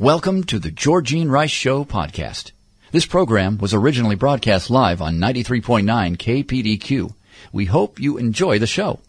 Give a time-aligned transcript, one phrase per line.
[0.00, 2.52] Welcome to the Georgene Rice Show podcast.
[2.90, 7.12] This program was originally broadcast live on 93.9 KPDQ.
[7.52, 9.00] We hope you enjoy the show.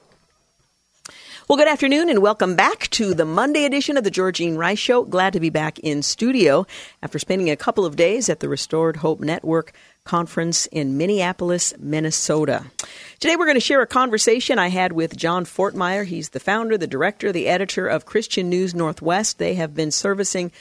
[1.48, 5.06] Well, good afternoon and welcome back to the Monday edition of the Georgene Rice Show.
[5.06, 6.68] Glad to be back in studio
[7.02, 9.72] after spending a couple of days at the Restored Hope Network
[10.04, 12.66] conference in Minneapolis, Minnesota.
[13.22, 16.04] Today we're going to share a conversation I had with John Fortmeyer.
[16.04, 19.38] He's the founder, the director, the editor of Christian News Northwest.
[19.38, 20.52] They have been servicing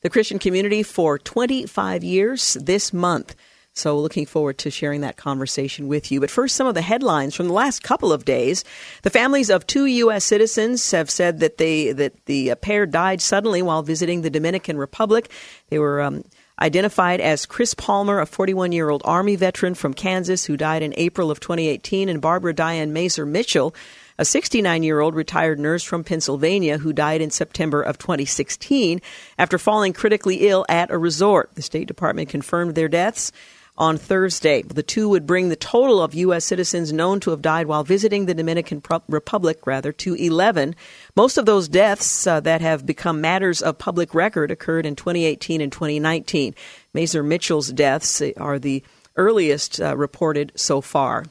[0.00, 3.34] the Christian community for 25 years this month.
[3.74, 6.18] So, looking forward to sharing that conversation with you.
[6.18, 8.64] But first, some of the headlines from the last couple of days.
[9.02, 10.24] The families of two U.S.
[10.24, 15.30] citizens have said that they that the pair died suddenly while visiting the Dominican Republic.
[15.68, 16.24] They were um,
[16.60, 20.92] identified as Chris Palmer, a 41 year old Army veteran from Kansas who died in
[20.96, 23.74] April of 2018, and Barbara Diane Mazer Mitchell,
[24.18, 29.00] a 69 year old retired nurse from Pennsylvania who died in September of 2016
[29.38, 31.50] after falling critically ill at a resort.
[31.54, 33.32] The State Department confirmed their deaths
[33.78, 34.62] on Thursday.
[34.62, 36.44] The two would bring the total of U.S.
[36.44, 40.74] citizens known to have died while visiting the Dominican Republic, rather, to 11.
[41.14, 45.60] Most of those deaths uh, that have become matters of public record occurred in 2018
[45.60, 46.56] and 2019.
[46.92, 48.82] Mazer Mitchell's deaths are the
[49.16, 51.24] earliest uh, reported so far.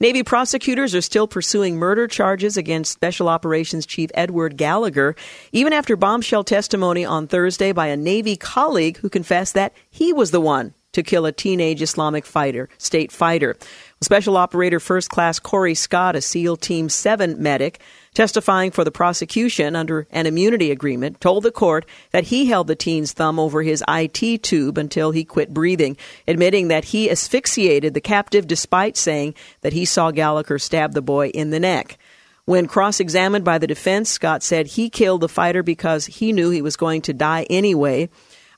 [0.00, 5.14] Navy prosecutors are still pursuing murder charges against Special Operations Chief Edward Gallagher,
[5.52, 10.30] even after bombshell testimony on Thursday by a Navy colleague who confessed that he was
[10.30, 13.56] the one to kill a teenage Islamic fighter, state fighter.
[14.00, 17.80] Special Operator First Class Corey Scott, a SEAL Team 7 medic,
[18.18, 22.74] testifying for the prosecution under an immunity agreement, told the court that he held the
[22.74, 24.12] teen's thumb over his ET
[24.42, 25.96] tube until he quit breathing,
[26.26, 31.28] admitting that he asphyxiated the captive despite saying that he saw Gallagher stab the boy
[31.28, 31.96] in the neck.
[32.44, 36.50] When cross examined by the defense, Scott said he killed the fighter because he knew
[36.50, 38.08] he was going to die anyway.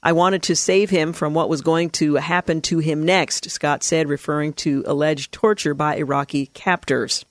[0.03, 3.83] I wanted to save him from what was going to happen to him next, Scott
[3.83, 7.27] said, referring to alleged torture by Iraqi captors.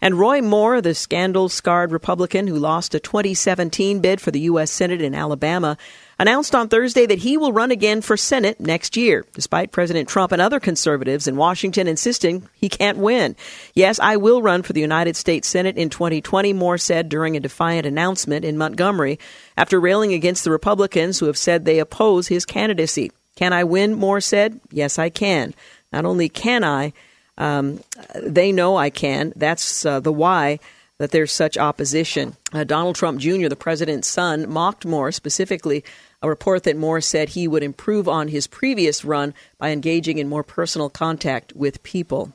[0.00, 4.70] And Roy Moore, the scandal scarred Republican who lost a 2017 bid for the U.S.
[4.70, 5.78] Senate in Alabama,
[6.18, 10.32] announced on Thursday that he will run again for Senate next year, despite President Trump
[10.32, 13.36] and other conservatives in Washington insisting he can't win.
[13.74, 17.40] Yes, I will run for the United States Senate in 2020, Moore said during a
[17.40, 19.18] defiant announcement in Montgomery
[19.56, 23.12] after railing against the Republicans who have said they oppose his candidacy.
[23.34, 23.94] Can I win?
[23.94, 24.60] Moore said.
[24.70, 25.54] Yes, I can.
[25.92, 26.92] Not only can I,
[27.38, 27.80] um,
[28.14, 29.32] they know I can.
[29.36, 30.58] That's uh, the why
[30.98, 32.36] that there's such opposition.
[32.52, 35.84] Uh, Donald Trump Jr., the president's son, mocked Moore specifically
[36.22, 40.28] a report that Moore said he would improve on his previous run by engaging in
[40.28, 42.32] more personal contact with people.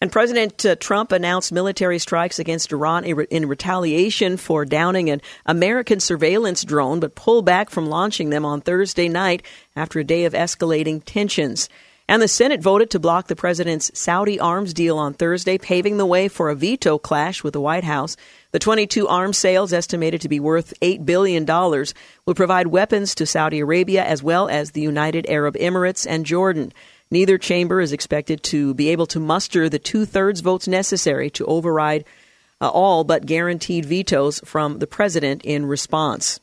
[0.00, 5.98] And President uh, Trump announced military strikes against Iran in retaliation for downing an American
[5.98, 9.42] surveillance drone, but pulled back from launching them on Thursday night
[9.74, 11.68] after a day of escalating tensions.
[12.10, 16.06] And the Senate voted to block the president's Saudi arms deal on Thursday, paving the
[16.06, 18.16] way for a veto clash with the White House.
[18.50, 23.58] The 22 arms sales, estimated to be worth $8 billion, will provide weapons to Saudi
[23.58, 26.72] Arabia as well as the United Arab Emirates and Jordan.
[27.10, 31.44] Neither chamber is expected to be able to muster the two thirds votes necessary to
[31.44, 32.06] override
[32.62, 36.40] uh, all but guaranteed vetoes from the president in response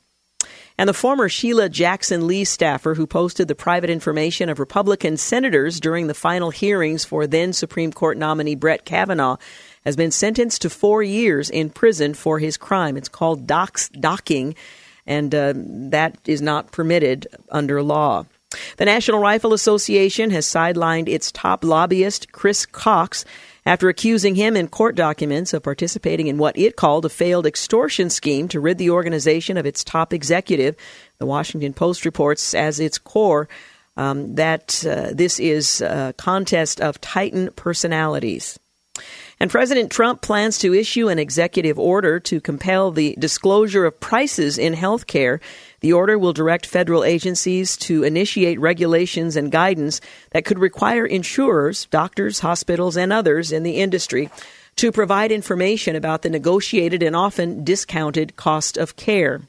[0.78, 5.80] and the former Sheila Jackson Lee staffer who posted the private information of Republican senators
[5.80, 9.38] during the final hearings for then Supreme Court nominee Brett Kavanaugh
[9.86, 12.98] has been sentenced to four years in prison for his crime.
[12.98, 14.56] It's called dox, docking,
[15.06, 18.26] and uh, that is not permitted under law.
[18.78, 23.26] The National Rifle Association has sidelined its top lobbyist, Chris Cox,
[23.66, 28.10] after accusing him in court documents of participating in what it called a failed extortion
[28.10, 30.76] scheme to rid the organization of its top executive.
[31.18, 33.50] The Washington Post reports as its core
[33.98, 38.60] um, that uh, this is a contest of titan personalities.
[39.40, 44.58] And President Trump plans to issue an executive order to compel the disclosure of prices
[44.58, 45.42] in health care.
[45.82, 50.02] The order will direct federal agencies to initiate regulations and guidance
[50.32, 54.30] that could require insurers, doctors, hospitals, and others in the industry
[54.78, 59.42] to provide information about the negotiated and often discounted cost of care.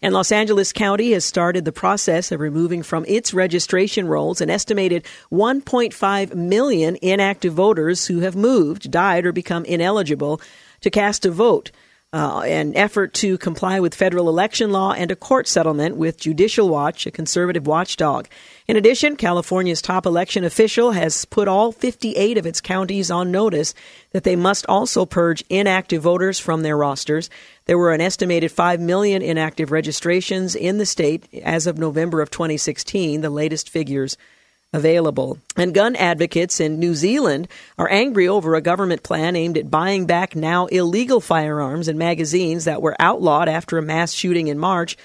[0.00, 4.50] And Los Angeles County has started the process of removing from its registration rolls an
[4.50, 10.40] estimated 1.5 million inactive voters who have moved, died, or become ineligible
[10.80, 11.70] to cast a vote
[12.12, 16.68] uh, an effort to comply with federal election law and a court settlement with Judicial
[16.68, 18.28] Watch, a conservative watchdog.
[18.68, 23.74] In addition, California's top election official has put all 58 of its counties on notice
[24.10, 27.30] that they must also purge inactive voters from their rosters.
[27.64, 32.30] There were an estimated 5 million inactive registrations in the state as of November of
[32.30, 34.18] 2016, the latest figures
[34.72, 35.38] available.
[35.56, 37.48] And gun advocates in New Zealand
[37.78, 42.64] are angry over a government plan aimed at buying back now illegal firearms and magazines
[42.64, 44.96] that were outlawed after a mass shooting in March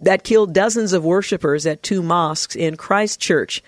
[0.00, 3.62] that killed dozens of worshippers at two mosques in Christchurch.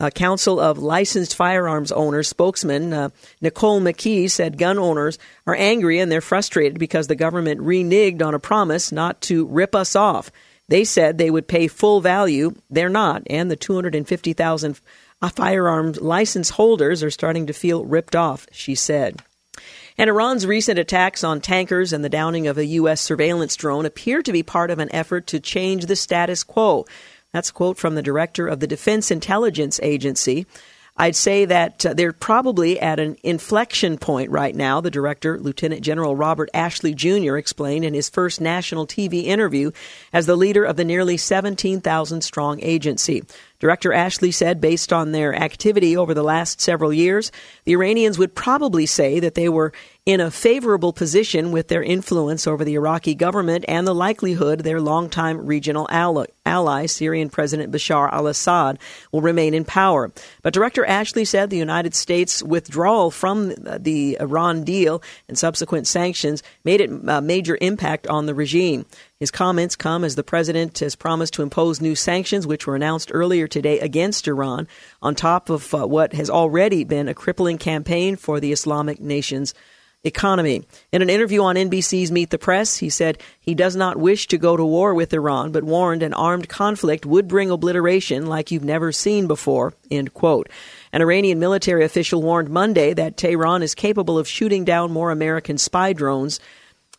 [0.00, 3.10] A council of licensed firearms owners spokesman uh,
[3.40, 8.34] Nicole McKee said gun owners are angry and they're frustrated because the government reneged on
[8.34, 10.32] a promise not to rip us off.
[10.68, 12.54] They said they would pay full value.
[12.70, 14.80] They're not, and the 250,000
[15.20, 19.22] uh, firearms license holders are starting to feel ripped off, she said.
[19.96, 23.00] And Iran's recent attacks on tankers and the downing of a U.S.
[23.00, 26.84] surveillance drone appear to be part of an effort to change the status quo.
[27.32, 30.46] That's a quote from the director of the Defense Intelligence Agency.
[30.96, 35.82] I'd say that uh, they're probably at an inflection point right now, the director, Lieutenant
[35.82, 39.72] General Robert Ashley Jr., explained in his first national TV interview
[40.12, 43.24] as the leader of the nearly 17,000 strong agency.
[43.64, 47.32] Director Ashley said, based on their activity over the last several years,
[47.64, 49.72] the Iranians would probably say that they were
[50.04, 54.82] in a favorable position with their influence over the Iraqi government and the likelihood their
[54.82, 58.78] longtime regional ally, Syrian President Bashar al Assad,
[59.12, 60.12] will remain in power.
[60.42, 66.42] But Director Ashley said the United States' withdrawal from the Iran deal and subsequent sanctions
[66.64, 68.84] made it a major impact on the regime.
[69.24, 73.10] His comments come as the president has promised to impose new sanctions, which were announced
[73.10, 74.68] earlier today against Iran,
[75.00, 79.54] on top of uh, what has already been a crippling campaign for the Islamic nations
[80.02, 80.66] economy.
[80.92, 84.36] In an interview on NBC's Meet the Press, he said he does not wish to
[84.36, 88.62] go to war with Iran, but warned an armed conflict would bring obliteration like you've
[88.62, 89.72] never seen before.
[89.90, 90.50] End quote.
[90.92, 95.56] An Iranian military official warned Monday that Tehran is capable of shooting down more American
[95.56, 96.40] spy drones,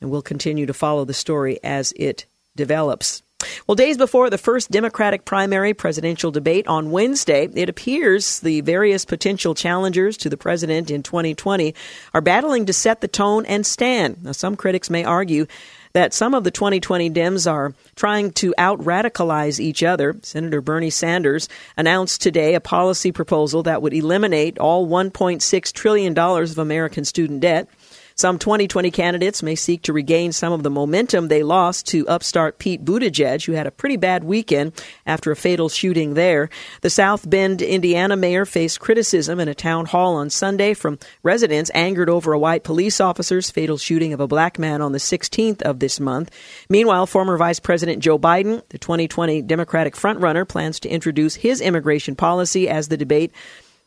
[0.01, 2.25] and we'll continue to follow the story as it
[2.55, 3.21] develops.
[3.67, 9.05] Well, days before the first Democratic primary presidential debate on Wednesday, it appears the various
[9.05, 11.75] potential challengers to the president in 2020
[12.13, 14.23] are battling to set the tone and stand.
[14.23, 15.47] Now, some critics may argue
[15.93, 20.15] that some of the 2020 Dems are trying to out radicalize each other.
[20.23, 21.47] Senator Bernie Sanders
[21.77, 27.69] announced today a policy proposal that would eliminate all $1.6 trillion of American student debt.
[28.17, 32.59] Some 2020 candidates may seek to regain some of the momentum they lost to upstart
[32.59, 34.71] Pete Buttigieg, who had a pretty bad weekend
[35.05, 36.49] after a fatal shooting there.
[36.79, 41.69] The South Bend, Indiana mayor faced criticism in a town hall on Sunday from residents
[41.73, 45.61] angered over a white police officer's fatal shooting of a black man on the 16th
[45.63, 46.31] of this month.
[46.69, 52.15] Meanwhile, former Vice President Joe Biden, the 2020 Democratic frontrunner, plans to introduce his immigration
[52.15, 53.33] policy as the debate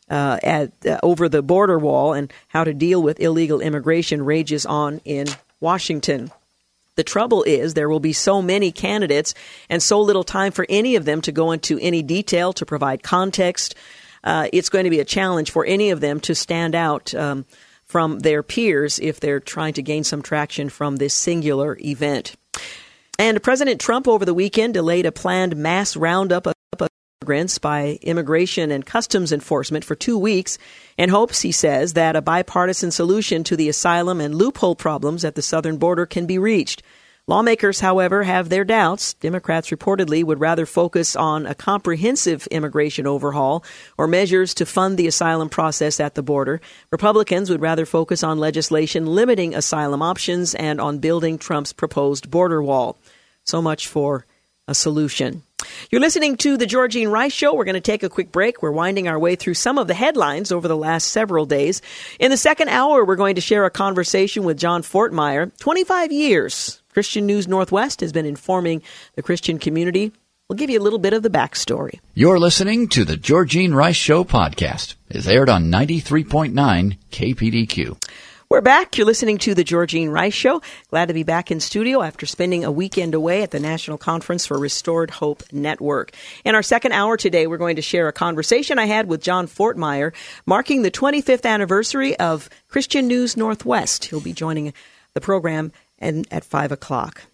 [0.09, 4.65] uh, at, uh, over the border wall and how to deal with illegal immigration rages
[4.65, 5.27] on in
[5.59, 6.31] Washington.
[6.95, 9.33] The trouble is there will be so many candidates
[9.69, 13.03] and so little time for any of them to go into any detail to provide
[13.03, 13.75] context.
[14.23, 17.45] Uh, it's going to be a challenge for any of them to stand out um,
[17.85, 22.35] from their peers if they're trying to gain some traction from this singular event.
[23.17, 26.53] And President Trump over the weekend delayed a planned mass roundup of
[27.29, 30.57] immigrants by Immigration and Customs Enforcement for two weeks
[30.97, 35.35] in hopes, he says, that a bipartisan solution to the asylum and loophole problems at
[35.35, 36.81] the southern border can be reached.
[37.27, 39.13] Lawmakers, however, have their doubts.
[39.13, 43.63] Democrats reportedly would rather focus on a comprehensive immigration overhaul
[43.95, 46.59] or measures to fund the asylum process at the border.
[46.91, 52.63] Republicans would rather focus on legislation limiting asylum options and on building Trump's proposed border
[52.63, 52.97] wall.
[53.43, 54.25] So much for
[54.67, 55.43] a solution.
[55.91, 57.53] You're listening to the Georgene Rice Show.
[57.53, 58.61] We're going to take a quick break.
[58.61, 61.81] We're winding our way through some of the headlines over the last several days.
[62.19, 65.57] In the second hour, we're going to share a conversation with John Fortmeyer.
[65.59, 68.81] 25 years, Christian News Northwest has been informing
[69.15, 70.11] the Christian community.
[70.47, 71.99] We'll give you a little bit of the backstory.
[72.15, 74.95] You're listening to the Georgene Rice Show podcast.
[75.07, 78.03] It's aired on 93.9 KPDQ.
[78.51, 78.97] We're back.
[78.97, 80.63] You're listening to the Georgene Rice Show.
[80.89, 84.47] Glad to be back in studio after spending a weekend away at the National Conference
[84.47, 86.13] for Restored Hope Network.
[86.43, 89.45] In our second hour today, we're going to share a conversation I had with John
[89.45, 90.15] Fortmeyer,
[90.47, 94.05] marking the 25th anniversary of Christian News Northwest.
[94.05, 94.73] He'll be joining
[95.13, 97.25] the program and at 5 o'clock.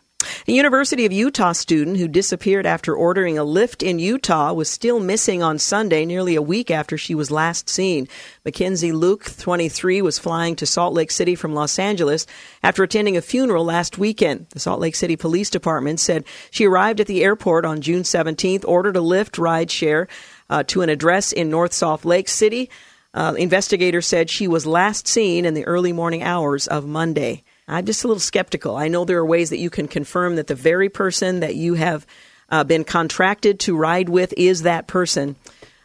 [0.48, 5.00] A University of Utah student who disappeared after ordering a Lyft in Utah was still
[5.00, 8.08] missing on Sunday, nearly a week after she was last seen.
[8.44, 12.26] Mackenzie Lueck, 23, was flying to Salt Lake City from Los Angeles
[12.64, 14.48] after attending a funeral last weekend.
[14.50, 18.66] The Salt Lake City Police Department said she arrived at the airport on June 17th,
[18.68, 20.08] ordered a Lyft ride share
[20.50, 22.70] uh, to an address in North Salt Lake City.
[23.14, 27.44] Uh, investigators said she was last seen in the early morning hours of Monday.
[27.68, 28.76] I'm just a little skeptical.
[28.76, 31.74] I know there are ways that you can confirm that the very person that you
[31.74, 32.06] have
[32.50, 35.36] uh, been contracted to ride with is that person,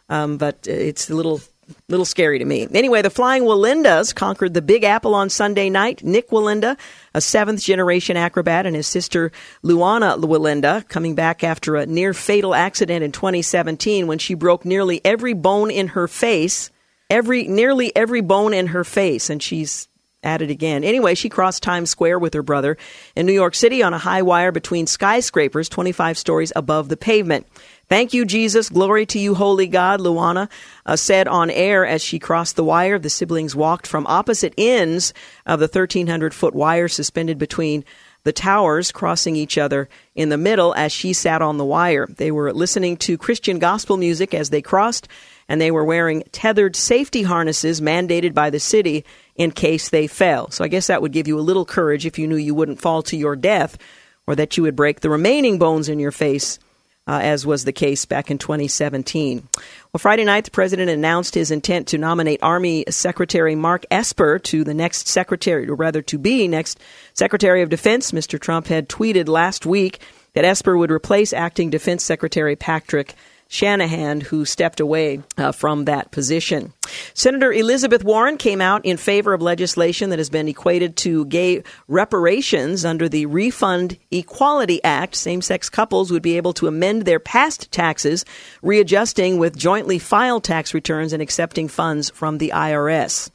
[0.08, 1.40] um, but it's a little
[1.88, 2.66] little scary to me.
[2.72, 6.02] Anyway, the Flying Wallendas conquered the Big Apple on Sunday night.
[6.02, 6.76] Nik Wallenda,
[7.14, 9.30] a seventh generation acrobat, and his sister
[9.64, 15.00] Luana Wallenda, coming back after a near fatal accident in 2017 when she broke nearly
[15.04, 16.70] every bone in her face.
[17.08, 19.88] Every nearly every bone in her face, and she's
[20.22, 20.84] at it again.
[20.84, 22.76] Anyway, she crossed Times Square with her brother
[23.16, 27.46] in New York City on a high wire between skyscrapers 25 stories above the pavement.
[27.88, 28.68] Thank you, Jesus.
[28.68, 30.48] Glory to you, holy God, Luana
[30.86, 32.98] uh, said on air as she crossed the wire.
[32.98, 35.12] The siblings walked from opposite ends
[35.46, 37.84] of the 1,300 foot wire suspended between
[38.22, 42.06] the towers, crossing each other in the middle as she sat on the wire.
[42.06, 45.08] They were listening to Christian gospel music as they crossed,
[45.48, 49.04] and they were wearing tethered safety harnesses mandated by the city
[49.40, 50.50] in case they fell.
[50.50, 52.82] So I guess that would give you a little courage if you knew you wouldn't
[52.82, 53.78] fall to your death
[54.26, 56.58] or that you would break the remaining bones in your face,
[57.06, 59.48] uh, as was the case back in 2017.
[59.92, 64.62] Well, Friday night, the president announced his intent to nominate Army Secretary Mark Esper to
[64.62, 66.78] the next secretary, or rather to be next
[67.14, 68.12] Secretary of Defense.
[68.12, 68.38] Mr.
[68.38, 70.00] Trump had tweeted last week
[70.34, 73.14] that Esper would replace acting Defense Secretary Patrick
[73.52, 76.72] Shanahan, who stepped away uh, from that position.
[77.14, 81.64] Senator Elizabeth Warren came out in favor of legislation that has been equated to gay
[81.88, 85.16] reparations under the Refund Equality Act.
[85.16, 88.24] Same sex couples would be able to amend their past taxes,
[88.62, 93.30] readjusting with jointly filed tax returns and accepting funds from the IRS.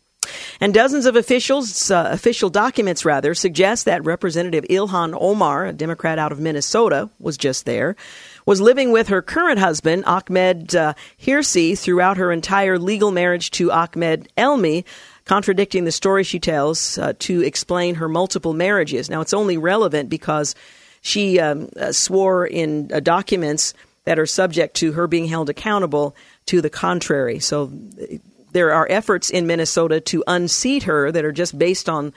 [0.59, 6.17] And dozens of officials, uh, official documents rather, suggest that Representative Ilhan Omar, a Democrat
[6.17, 7.95] out of Minnesota, was just there
[8.45, 13.71] was living with her current husband, Ahmed uh, Hirsi, throughout her entire legal marriage to
[13.71, 14.85] Ahmed Elmi,
[15.25, 19.09] contradicting the story she tells uh, to explain her multiple marriages.
[19.09, 20.53] Now, it's only relevant because
[21.01, 23.73] she um, uh, swore in uh, documents
[24.05, 27.39] that are subject to her being held accountable to the contrary.
[27.39, 27.71] So
[28.51, 32.13] there are efforts in Minnesota to unseat her that are just based on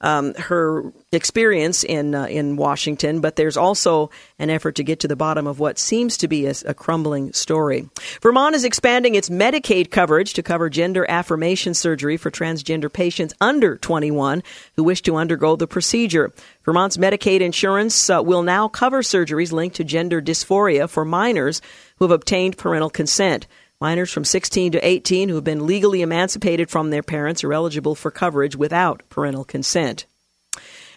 [0.00, 5.08] um, her experience in uh, in Washington, but there's also an effort to get to
[5.08, 7.88] the bottom of what seems to be a, a, crumbling story.
[8.22, 13.76] Vermont is expanding its Medicaid coverage to cover gender affirmation surgery for transgender patients under
[13.76, 14.42] 21
[14.76, 16.32] who wish to undergo the procedure.
[16.64, 21.60] Vermont's Medicaid insurance uh, will now cover surgeries linked to gender dysphoria for minors
[21.96, 23.46] who have obtained parental consent.
[23.80, 27.94] Minors from 16 to 18 who have been legally emancipated from their parents are eligible
[27.94, 30.04] for coverage without parental consent.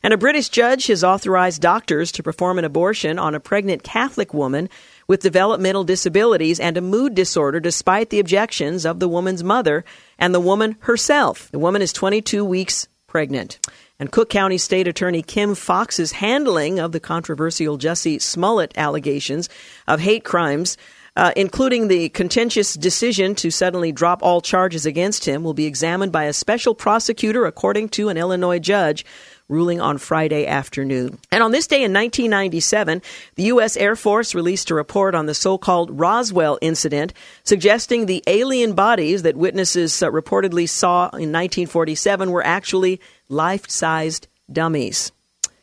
[0.02, 4.34] And a British judge has authorized doctors to perform an abortion on a pregnant Catholic
[4.34, 4.68] woman
[5.08, 9.86] with developmental disabilities and a mood disorder despite the objections of the woman's mother
[10.18, 11.52] and the woman herself.
[11.52, 13.60] The woman is 22 weeks pregnant.
[14.00, 19.50] And Cook County State Attorney Kim Foxx's handling of the controversial Jussie Smollett allegations
[19.88, 20.78] of hate crimes
[21.22, 26.12] uh, including the contentious decision to suddenly drop all charges against him, will be examined
[26.12, 29.06] by a special prosecutor, according to an Illinois judge
[29.48, 31.20] ruling on Friday afternoon.
[31.32, 33.04] And on this day in 1997,
[33.36, 33.78] the U.S.
[33.78, 37.14] Air Force released a report on the so called Roswell incident,
[37.44, 43.00] suggesting the alien bodies that witnesses uh, reportedly saw in 1947 were actually
[43.30, 45.12] life sized dummies.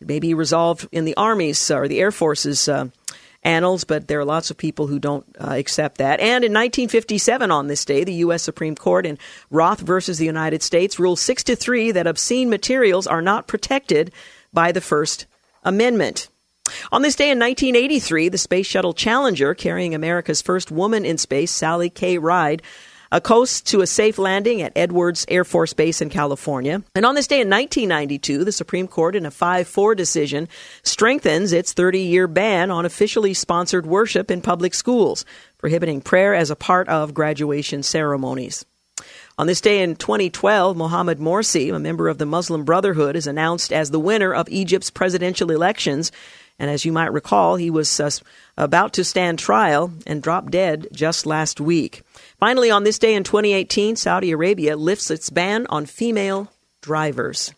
[0.00, 2.90] It may be resolved in the Army's or the Air Force's uh,
[3.48, 6.20] annals, but there are lots of people who don't uh, accept that.
[6.20, 8.42] And in 1957, on this day, the U.S.
[8.42, 9.18] Supreme Court in
[9.50, 14.12] Roth versus the United States ruled 6 to 3 that obscene materials are not protected
[14.52, 15.24] by the First
[15.64, 16.28] Amendment.
[16.92, 21.50] On this day in 1983, the Space Shuttle Challenger, carrying America's first woman in space,
[21.50, 22.18] Sally K.
[22.18, 22.62] Ride,
[23.10, 26.82] a coast to a safe landing at Edwards Air Force Base in California.
[26.94, 30.48] And on this day in 1992, the Supreme Court, in a 5 4 decision,
[30.82, 35.24] strengthens its 30 year ban on officially sponsored worship in public schools,
[35.58, 38.64] prohibiting prayer as a part of graduation ceremonies.
[39.38, 43.72] On this day in 2012, Mohamed Morsi, a member of the Muslim Brotherhood, is announced
[43.72, 46.10] as the winner of Egypt's presidential elections.
[46.58, 48.10] And as you might recall, he was uh,
[48.56, 52.02] about to stand trial and drop dead just last week.
[52.38, 56.50] Finally, on this day in 2018, Saudi Arabia lifts its ban on female
[56.80, 57.52] drivers.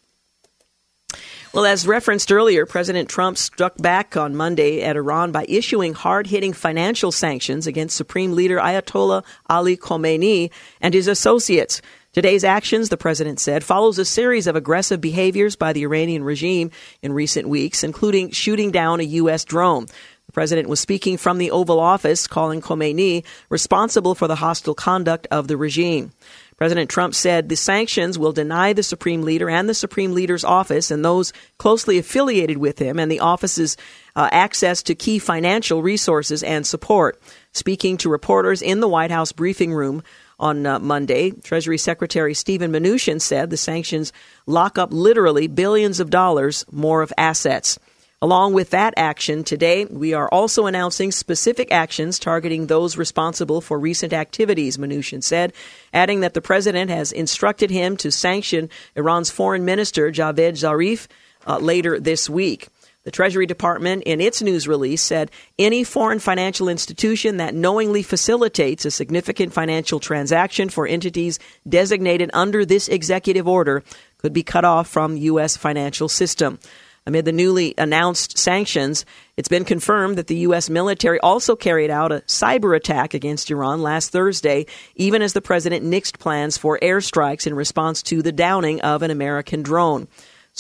[1.53, 6.29] Well, as referenced earlier, President Trump struck back on Monday at Iran by issuing hard
[6.29, 11.83] hitting financial sanctions against Supreme Leader Ayatollah Ali Khamenei and his associates.
[12.13, 16.73] Today's actions, the president said, follows a series of aggressive behaviors by the Iranian regime
[17.03, 19.45] in recent weeks, including shooting down a U.S.
[19.45, 19.87] drone.
[20.27, 25.29] The president was speaking from the Oval Office, calling Khomeini responsible for the hostile conduct
[25.31, 26.11] of the regime.
[26.57, 30.91] President Trump said the sanctions will deny the Supreme Leader and the Supreme Leader's office
[30.91, 33.77] and those closely affiliated with him and the office's
[34.17, 37.23] uh, access to key financial resources and support.
[37.53, 40.03] Speaking to reporters in the White House briefing room
[40.41, 44.13] on uh, Monday, Treasury Secretary Steven Mnuchin said the sanctions
[44.47, 47.79] lock up literally billions of dollars more of assets.
[48.23, 53.79] Along with that action, today we are also announcing specific actions targeting those responsible for
[53.79, 55.55] recent activities, Mnuchin said,
[55.95, 61.07] adding that the president has instructed him to sanction Iran's foreign minister, Javad Zarif,
[61.47, 62.69] uh, later this week.
[63.03, 68.85] The Treasury Department, in its news release, said any foreign financial institution that knowingly facilitates
[68.85, 73.83] a significant financial transaction for entities designated under this executive order
[74.19, 75.57] could be cut off from U.S.
[75.57, 76.59] financial system.
[77.07, 79.07] Amid the newly announced sanctions,
[79.39, 80.69] it's been confirmed that the U.S.
[80.69, 85.87] military also carried out a cyber attack against Iran last Thursday, even as the president
[85.87, 90.07] nixed plans for airstrikes in response to the downing of an American drone.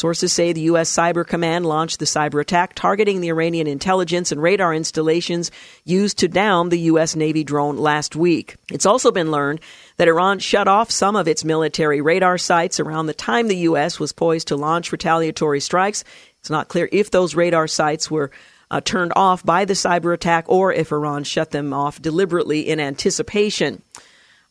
[0.01, 0.91] Sources say the U.S.
[0.91, 5.51] Cyber Command launched the cyber attack targeting the Iranian intelligence and radar installations
[5.85, 7.15] used to down the U.S.
[7.15, 8.57] Navy drone last week.
[8.73, 9.61] It's also been learned
[9.99, 14.01] that Iran shut off some of its military radar sites around the time the U.S.
[14.01, 16.03] was poised to launch retaliatory strikes
[16.41, 18.31] it's not clear if those radar sites were
[18.71, 22.81] uh, turned off by the cyber attack or if Iran shut them off deliberately in
[22.81, 23.83] anticipation.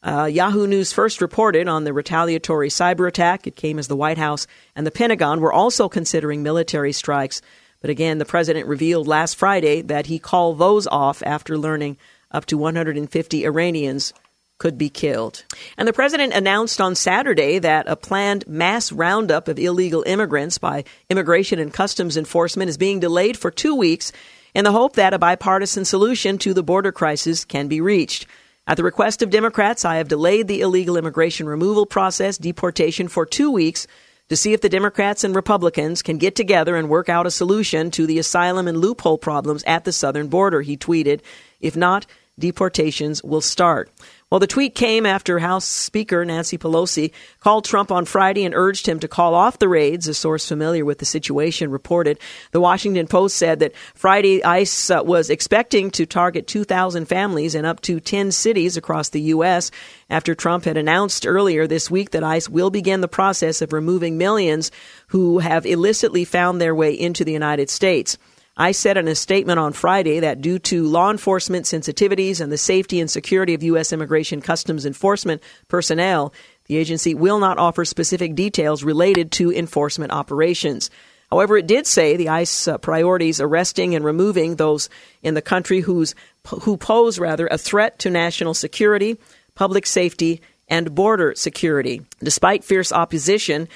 [0.02, 3.46] Uh, Yahoo News first reported on the retaliatory cyber attack.
[3.46, 7.42] It came as the White House and the Pentagon were also considering military strikes.
[7.82, 11.98] But again, the president revealed last Friday that he called those off after learning
[12.32, 14.14] up to 150 Iranians
[14.58, 15.44] could be killed.
[15.78, 20.84] And the president announced on Saturday that a planned mass roundup of illegal immigrants by
[21.10, 24.12] Immigration and Customs Enforcement is being delayed for two weeks
[24.54, 28.28] in the hope that a bipartisan solution to the border crisis can be reached.
[28.70, 33.26] At the request of Democrats, I have delayed the illegal immigration removal process, deportation, for
[33.26, 33.88] two weeks
[34.30, 37.90] to see if the Democrats and Republicans can get together and work out a solution
[37.90, 41.22] to the asylum and loophole problems at the southern border, he tweeted.
[41.60, 42.06] If not,
[42.40, 43.90] deportations will start.
[44.30, 48.88] Well, the tweet came after House Speaker Nancy Pelosi called Trump on Friday and urged
[48.88, 52.20] him to call off the raids, a source familiar with the situation reported.
[52.52, 57.66] The Washington Post said that Friday ICE uh, was expecting to target 2,000 families in
[57.66, 59.72] up to 10 cities across the U.S.
[60.12, 64.20] after Trump had announced earlier this week that ICE will begin the process of removing
[64.20, 64.70] millions
[65.08, 68.16] who have illicitly found their way into the United States.
[68.60, 72.58] I said in a statement on Friday that due to law enforcement sensitivities and the
[72.58, 73.94] safety and security of U.S.
[73.94, 76.34] Immigration Customs Enforcement personnel,
[76.66, 80.92] the agency will not offer specific details related to enforcement operations.
[81.32, 84.90] However, it did say the ICE uh, priorities arresting and removing those
[85.24, 86.14] in the country who's,
[86.46, 89.18] who pose rather a threat to national security,
[89.56, 92.02] public safety, and border security.
[92.22, 93.70] Despite fierce opposition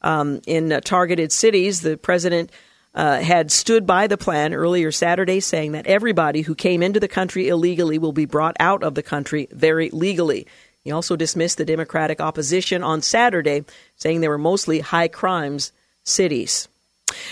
[0.00, 2.50] um, in uh, targeted cities, the president
[2.94, 7.08] uh, had stood by the plan earlier Saturday, saying that everybody who came into the
[7.08, 10.46] country illegally will be brought out of the country very legally.
[10.82, 13.64] He also dismissed the Democratic opposition on Saturday,
[13.96, 15.72] saying they were mostly high crimes
[16.04, 16.68] cities.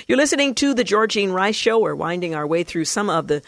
[0.06, 1.78] You're listening to the Georgene Rice Show.
[1.78, 3.42] We're winding our way through some of the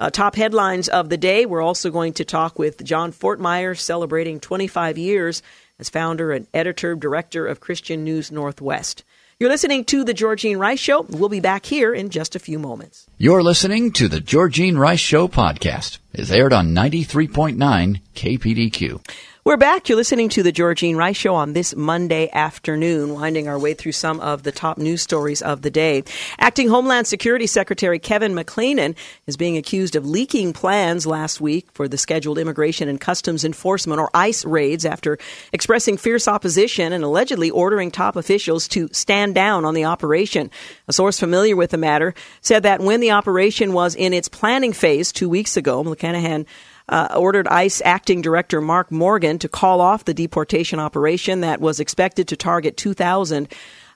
[0.00, 1.46] uh, top headlines of the day.
[1.46, 5.42] We're also going to talk with John Fortmeyer, celebrating 25 years
[5.78, 9.04] as founder and editor director of Christian News Northwest.
[9.40, 11.02] You're listening to The Georgene Rice Show.
[11.02, 13.08] We'll be back here in just a few moments.
[13.18, 15.98] You're listening to The Georgene Rice Show podcast.
[16.12, 19.04] It's aired on 93.9 KPDQ.
[19.46, 19.90] We're back.
[19.90, 23.92] You're listening to the Georgene Rice Show on this Monday afternoon, winding our way through
[23.92, 26.02] some of the top news stories of the day.
[26.38, 31.88] Acting Homeland Security Secretary Kevin McClennan is being accused of leaking plans last week for
[31.88, 35.18] the scheduled Immigration and Customs Enforcement, or ICE, raids after
[35.52, 40.50] expressing fierce opposition and allegedly ordering top officials to stand down on the operation.
[40.88, 44.72] A source familiar with the matter said that when the operation was in its planning
[44.72, 46.46] phase two weeks ago, McClennan
[46.88, 51.80] uh, ordered ICE acting director Mark Morgan to call off the deportation operation that was
[51.80, 53.48] expected to target 2,000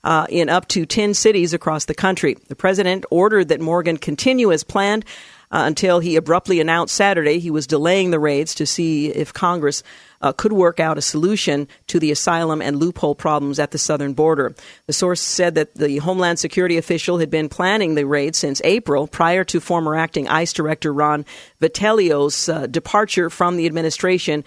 [0.05, 2.37] uh, in up to 10 cities across the country.
[2.49, 5.05] The president ordered that Morgan continue as planned.
[5.51, 9.83] Uh, until he abruptly announced Saturday he was delaying the raids to see if Congress
[10.21, 14.15] uh, could work out a solution to the asylum and loophole problems at the southern
[14.15, 14.55] border.
[14.87, 19.07] The source said that the Homeland Security official had been planning the raid since April,
[19.07, 21.25] prior to former acting ICE Director Ron
[21.61, 24.45] Vitiello's uh, departure from the administration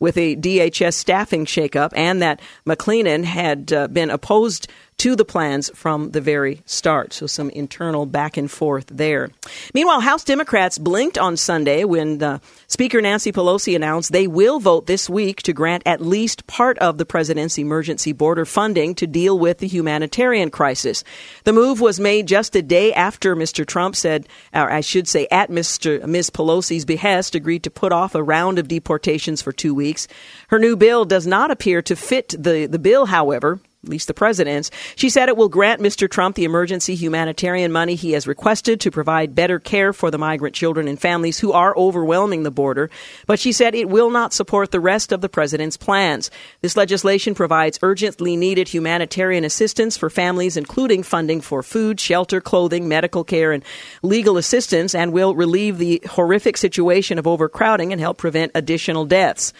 [0.00, 5.70] with a DHS staffing shakeup, and that McClellan had uh, been opposed to the plans
[5.74, 7.12] from the very start.
[7.12, 9.30] So some internal back and forth there.
[9.74, 14.86] Meanwhile, House Democrats blinked on Sunday when uh, Speaker Nancy Pelosi announced they will vote
[14.86, 19.38] this week to grant at least part of the president's emergency border funding to deal
[19.38, 21.04] with the humanitarian crisis.
[21.44, 23.66] The move was made just a day after Mr.
[23.66, 26.04] Trump said, or I should say, at Mr.
[26.06, 26.30] Ms.
[26.30, 30.08] Pelosi's behest, agreed to put off a round of deportations for two weeks.
[30.48, 34.14] Her new bill does not appear to fit the, the bill, however at least the
[34.14, 34.70] president's.
[34.96, 36.10] She said it will grant Mr.
[36.10, 40.54] Trump the emergency humanitarian money he has requested to provide better care for the migrant
[40.54, 42.90] children and families who are overwhelming the border.
[43.26, 46.30] But she said it will not support the rest of the president's plans.
[46.62, 52.88] This legislation provides urgently needed humanitarian assistance for families, including funding for food, shelter, clothing,
[52.88, 53.64] medical care, and
[54.02, 59.52] legal assistance, and will relieve the horrific situation of overcrowding and help prevent additional deaths.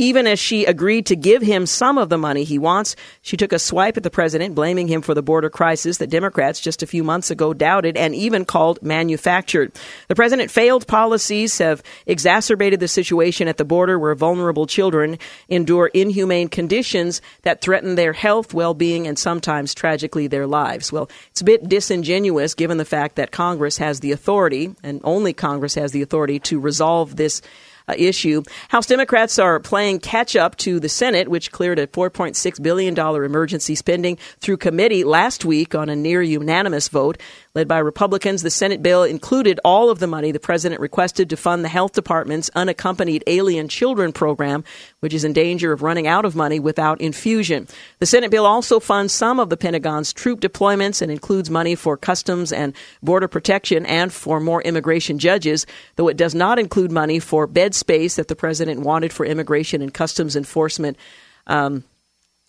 [0.00, 3.52] Even as she agreed to give him some of the money he wants, she took
[3.52, 6.86] a swipe at the president, blaming him for the border crisis that Democrats just a
[6.86, 9.72] few months ago doubted and even called manufactured.
[10.08, 15.18] The president failed policies have exacerbated the situation at the border where vulnerable children
[15.50, 20.90] endure inhumane conditions that threaten their health, well being, and sometimes tragically their lives.
[20.90, 25.34] Well, it's a bit disingenuous given the fact that Congress has the authority, and only
[25.34, 27.42] Congress has the authority, to resolve this
[27.90, 28.42] uh, issue.
[28.68, 33.74] House Democrats are playing catch up to the Senate, which cleared a $4.6 billion emergency
[33.74, 37.18] spending through committee last week on a near unanimous vote.
[37.52, 41.36] Led by Republicans, the Senate bill included all of the money the president requested to
[41.36, 44.62] fund the health department's unaccompanied alien children program,
[45.00, 47.66] which is in danger of running out of money without infusion.
[47.98, 51.96] The Senate bill also funds some of the Pentagon's troop deployments and includes money for
[51.96, 57.18] customs and border protection and for more immigration judges, though it does not include money
[57.18, 60.96] for bed space that the president wanted for immigration and customs enforcement.
[61.48, 61.82] Um,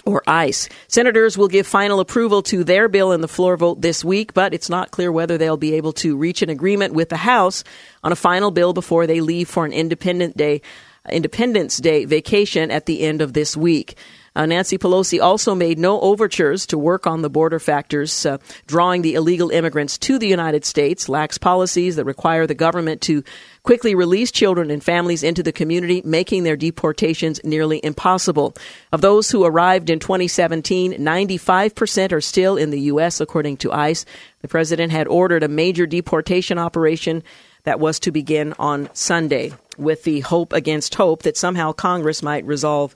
[0.05, 0.69] or ICE.
[0.87, 4.53] Senators will give final approval to their bill in the floor vote this week, but
[4.53, 7.63] it's not clear whether they'll be able to reach an agreement with the House
[8.03, 10.61] on a final bill before they leave for an Independent Day,
[11.09, 13.95] Independence Day vacation at the end of this week.
[14.33, 19.01] Uh, Nancy Pelosi also made no overtures to work on the border factors uh, drawing
[19.01, 23.23] the illegal immigrants to the United States, lax policies that require the government to
[23.63, 28.55] quickly release children and families into the community, making their deportations nearly impossible.
[28.93, 34.05] Of those who arrived in 2017, 95% are still in the U.S., according to ICE.
[34.41, 37.21] The president had ordered a major deportation operation
[37.63, 42.45] that was to begin on Sunday with the hope against hope that somehow Congress might
[42.45, 42.95] resolve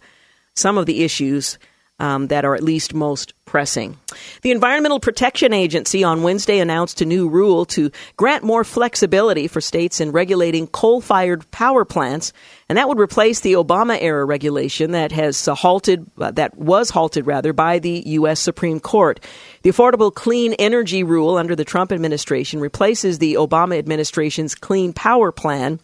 [0.56, 1.58] some of the issues
[2.00, 3.98] um, that are at least most pressing.
[4.42, 9.62] The Environmental Protection Agency on Wednesday announced a new rule to grant more flexibility for
[9.62, 12.34] states in regulating coal fired power plants,
[12.68, 17.28] and that would replace the Obama era regulation that has halted, uh, that was halted
[17.28, 18.42] rather, by the U.S.
[18.42, 19.22] Supreme Court.
[19.62, 25.32] The Affordable Clean Energy Rule under the Trump administration replaces the Obama administration's Clean Power
[25.32, 25.80] Plan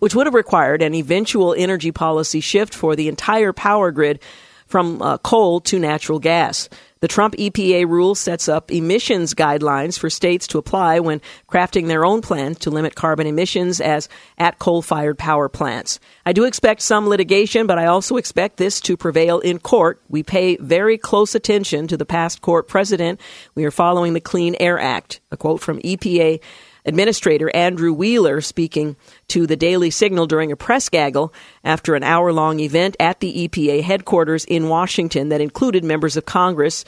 [0.00, 4.20] which would have required an eventual energy policy shift for the entire power grid
[4.66, 6.68] from uh, coal to natural gas.
[7.00, 12.06] The Trump EPA rule sets up emissions guidelines for states to apply when crafting their
[12.06, 14.08] own plans to limit carbon emissions as
[14.38, 16.00] at coal-fired power plants.
[16.24, 20.00] I do expect some litigation, but I also expect this to prevail in court.
[20.08, 23.20] We pay very close attention to the past court precedent.
[23.54, 25.20] We are following the Clean Air Act.
[25.30, 26.40] A quote from EPA
[26.86, 28.96] Administrator Andrew Wheeler speaking
[29.28, 33.48] to the Daily Signal during a press gaggle after an hour long event at the
[33.48, 36.84] EPA headquarters in Washington that included members of Congress,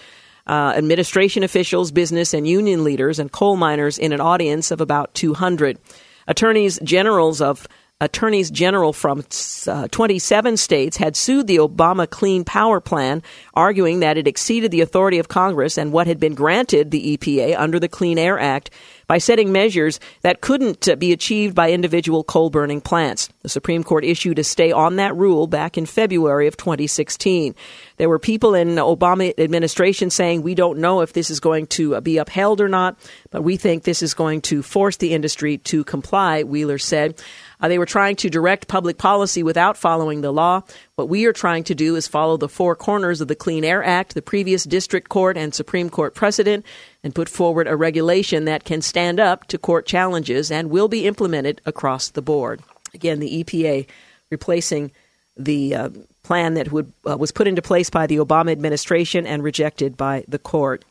[0.47, 5.13] uh, administration officials, business and union leaders, and coal miners in an audience of about
[5.15, 5.79] 200.
[6.27, 7.67] Attorneys generals of
[8.01, 9.25] attorneys general from
[9.67, 13.23] uh, 27 states had sued the Obama Clean Power Plan,
[13.55, 17.59] arguing that it exceeded the authority of Congress and what had been granted the EPA
[17.59, 18.71] under the Clean Air Act
[19.09, 23.29] by setting measures that couldn't uh, be achieved by individual coal burning plants.
[23.43, 27.57] The Supreme Court issued a stay on that rule back in February of 2016.
[27.99, 31.67] There were people in the Obama administration saying, we don't know if this is going
[31.67, 32.97] to uh, be upheld or not,
[33.31, 37.21] but we think this is going to force the industry to comply, Wheeler said.
[37.61, 40.63] Uh, they were trying to direct public policy without following the law.
[40.95, 43.83] What we are trying to do is follow the four corners of the Clean Air
[43.83, 46.65] Act, the previous district court and Supreme Court precedent,
[47.03, 51.07] and put forward a regulation that can stand up to court challenges and will be
[51.07, 52.63] implemented across the board.
[52.95, 53.87] Again, the EPA
[54.31, 54.93] replacing
[55.39, 55.89] the uh,
[56.23, 60.25] plan that would, uh, was put into place by the Obama administration and rejected by
[60.29, 60.85] the court.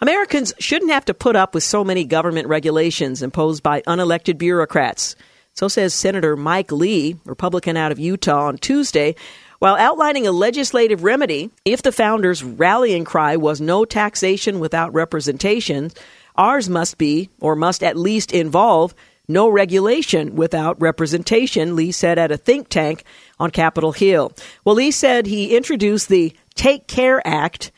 [0.00, 5.16] Americans shouldn't have to put up with so many government regulations imposed by unelected bureaucrats.
[5.54, 9.16] So says Senator Mike Lee, Republican out of Utah, on Tuesday,
[9.58, 15.90] while outlining a legislative remedy if the founders' rallying cry was no taxation without representation.
[16.36, 18.94] Ours must be, or must at least involve,
[19.26, 23.02] no regulation without representation, Lee said at a think tank
[23.38, 24.32] on Capitol Hill.
[24.64, 27.70] Well, Lee said he introduced the Take Care Act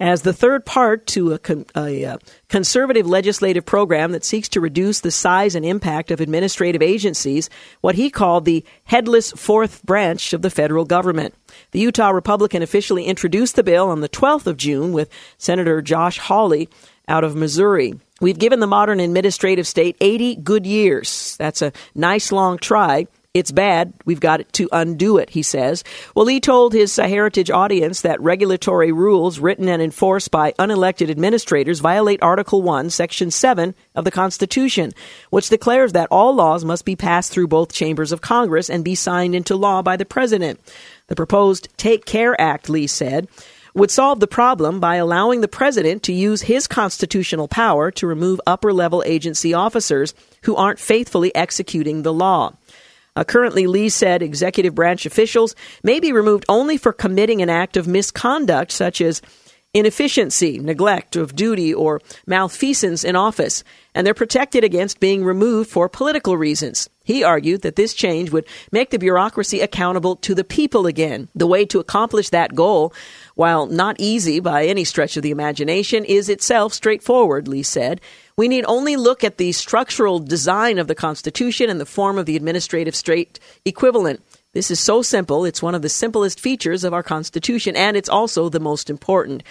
[0.00, 4.60] as the third part to a, con- a, uh, conservative legislative program that seeks to
[4.60, 7.50] reduce the size and impact of administrative agencies,
[7.80, 11.34] what he called the headless fourth branch of the federal government.
[11.72, 16.18] The Utah Republican officially introduced the bill on the 12th of June with Senator Josh
[16.18, 16.68] Hawley
[17.08, 17.94] out of Missouri.
[18.20, 21.36] We've given the modern administrative state 80 good years.
[21.38, 23.06] That's a nice long try.
[23.34, 23.92] It's bad.
[24.06, 25.84] We've got to undo it, he says.
[26.14, 31.80] Well, he told his Heritage audience that regulatory rules written and enforced by unelected administrators
[31.80, 34.92] violate Article 1, Section 7 of the Constitution,
[35.28, 38.94] which declares that all laws must be passed through both chambers of Congress and be
[38.94, 40.58] signed into law by the President.
[41.08, 43.28] The proposed Take Care Act, Lee said,
[43.74, 48.40] would solve the problem by allowing the president to use his constitutional power to remove
[48.46, 52.54] upper level agency officers who aren't faithfully executing the law.
[53.18, 57.76] Uh, currently, Lee said executive branch officials may be removed only for committing an act
[57.76, 59.20] of misconduct, such as
[59.74, 65.88] inefficiency, neglect of duty, or malfeasance in office, and they're protected against being removed for
[65.88, 66.88] political reasons.
[67.02, 71.28] He argued that this change would make the bureaucracy accountable to the people again.
[71.34, 72.94] The way to accomplish that goal,
[73.34, 78.00] while not easy by any stretch of the imagination, is itself straightforward, Lee said.
[78.38, 82.26] We need only look at the structural design of the Constitution and the form of
[82.26, 84.22] the administrative state equivalent.
[84.52, 85.44] This is so simple.
[85.44, 89.42] It's one of the simplest features of our Constitution, and it's also the most important.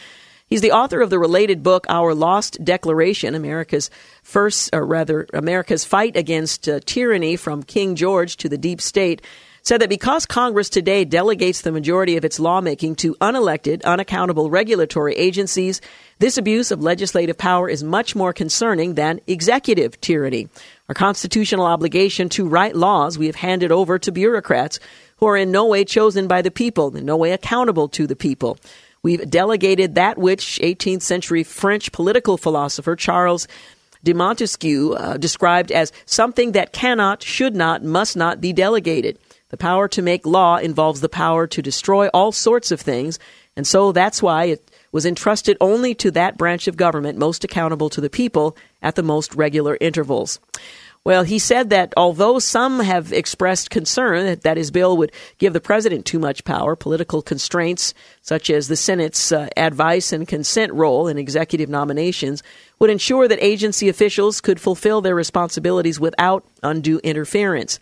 [0.45, 3.89] He's the author of the related book, Our Lost Declaration, America's
[4.23, 9.21] first, or rather, America's fight against uh, tyranny from King George to the deep state
[9.67, 15.13] said that because Congress today delegates the majority of its lawmaking to unelected, unaccountable regulatory
[15.15, 15.82] agencies,
[16.19, 20.47] this abuse of legislative power is much more concerning than executive tyranny.
[20.88, 24.80] Our constitutional obligation to write laws we have handed over to bureaucrats
[25.17, 28.15] who are in no way chosen by the people, in no way accountable to the
[28.15, 28.58] people.
[29.03, 33.49] We've delegated that which 18th century French political philosopher Charles
[34.01, 39.19] de Montesquieu uh, described as something that cannot, should not, must not be delegated.
[39.49, 43.17] The power to make law involves the power to destroy all sorts of things,
[43.55, 47.89] and so that's why it was entrusted only to that branch of government most accountable
[47.91, 50.39] to the people at the most regular intervals.
[51.07, 55.62] Well, he said that although some have expressed concern that, his bill would give the
[55.62, 61.07] president too much power, political constraints such as the Senate's uh, advice and consent role
[61.07, 62.43] in executive nominations
[62.79, 67.79] would ensure that agency officials could fulfill their responsibilities without undue interference.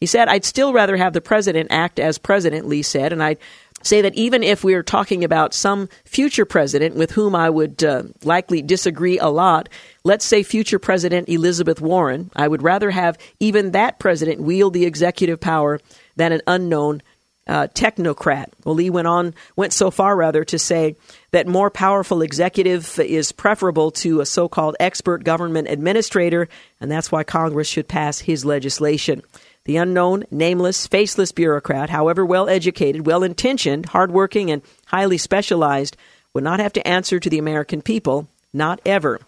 [0.00, 3.38] He said, I'd still rather have the president act as president, Lee said, and I'd
[3.82, 7.82] say that even if we are talking about some future president with whom I would
[7.82, 9.68] uh, likely disagree a lot,
[10.04, 14.86] let's say future President Elizabeth Warren, I would rather have even that president wield the
[14.86, 15.80] executive power
[16.16, 17.02] than an unknown
[17.46, 18.46] uh, technocrat.
[18.64, 20.96] Well, Lee went on, went so far rather to say
[21.30, 26.48] that more powerful executive is preferable to a so-called expert government administrator,
[26.80, 29.22] and that's why Congress should pass his legislation.
[29.66, 35.96] The unknown, nameless, faceless bureaucrat, however well educated, well intentioned, hardworking, and highly specialized,
[36.32, 39.20] would not have to answer to the American people, not ever.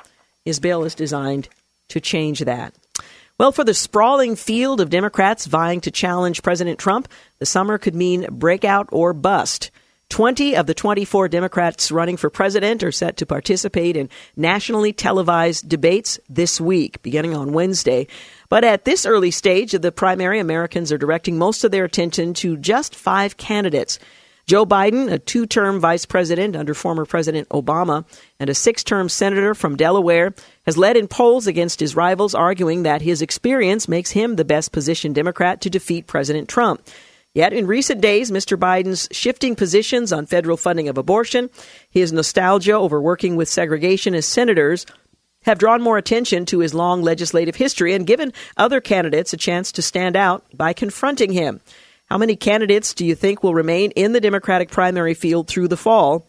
[0.45, 1.49] His bill is designed
[1.89, 2.73] to change that.
[3.37, 7.09] Well, for the sprawling field of Democrats vying to challenge President Trump,
[7.41, 9.73] the summer could mean breakout or bust.
[10.11, 15.69] 20 of the 24 Democrats running for president are set to participate in nationally televised
[15.69, 18.07] debates this week, beginning on Wednesday.
[18.49, 22.33] But at this early stage of the primary, Americans are directing most of their attention
[22.35, 23.99] to just five candidates.
[24.47, 28.07] Joe Biden, a two term vice president under former President Obama,
[28.41, 30.35] and a six term senator from Delaware,
[30.65, 34.73] has led in polls against his rivals, arguing that his experience makes him the best
[34.73, 36.83] positioned Democrat to defeat President Trump.
[37.35, 38.57] Yet in recent days, Mr.
[38.59, 41.51] Biden's shifting positions on federal funding of abortion,
[41.91, 44.87] his nostalgia over working with segregationist senators,
[45.49, 49.73] have drawn more attention to his long legislative history and given other candidates a chance
[49.73, 51.61] to stand out by confronting him.
[52.11, 55.77] How many candidates do you think will remain in the Democratic primary field through the
[55.77, 56.27] fall?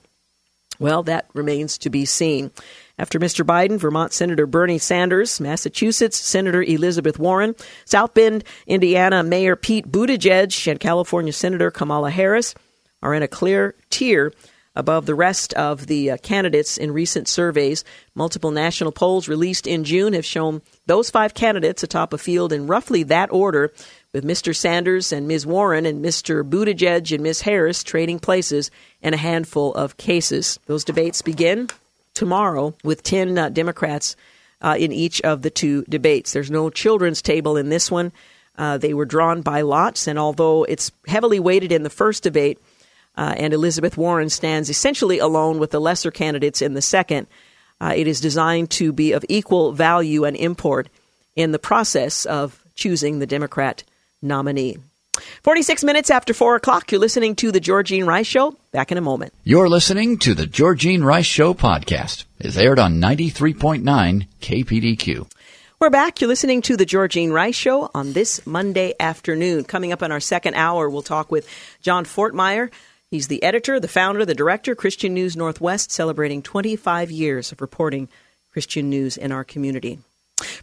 [0.79, 2.51] Well, that remains to be seen.
[2.97, 3.45] After Mr.
[3.45, 10.71] Biden, Vermont Senator Bernie Sanders, Massachusetts Senator Elizabeth Warren, South Bend, Indiana Mayor Pete Buttigieg,
[10.71, 12.55] and California Senator Kamala Harris
[13.01, 14.33] are in a clear tier
[14.79, 17.83] above the rest of the uh, candidates in recent surveys.
[18.15, 22.65] Multiple national polls released in June have shown those five candidates atop a field in
[22.65, 23.73] roughly that order,
[24.13, 24.55] with Mr.
[24.55, 25.45] Sanders and Ms.
[25.45, 26.43] Warren and Mr.
[26.43, 27.41] Buttigieg and Ms.
[27.41, 30.59] Harris trading places in a handful of cases.
[30.65, 31.69] Those debates begin
[32.13, 34.15] tomorrow with 10 uh, Democrats
[34.61, 36.33] uh, in each of the two debates.
[36.33, 38.11] There's no children's table in this one.
[38.57, 42.59] Uh, they were drawn by lots, and although it's heavily weighted in the first debate,
[43.15, 47.27] uh, and Elizabeth Warren stands essentially alone with the lesser candidates in the second,
[47.81, 50.89] uh, it is designed to be of equal value and import
[51.35, 53.83] in the process of choosing the Democrat
[54.21, 54.77] nominee.
[55.43, 58.57] 46 minutes after 4 o'clock, you're listening to The Georgene Rice Show.
[58.71, 59.33] Back in a moment.
[59.43, 62.25] You're listening to The Georgene Rice Show podcast.
[62.39, 65.29] It's aired on 93.9 KPDQ.
[65.79, 66.19] We're back.
[66.19, 69.63] You're listening to The Georgene Rice Show on this Monday afternoon.
[69.63, 71.47] Coming up in our second hour, we'll talk with
[71.81, 72.69] John Fortmeyer.
[73.11, 78.07] He's the editor, the founder, the director, Christian News Northwest, celebrating 25 years of reporting
[78.51, 79.97] Christian news in our community.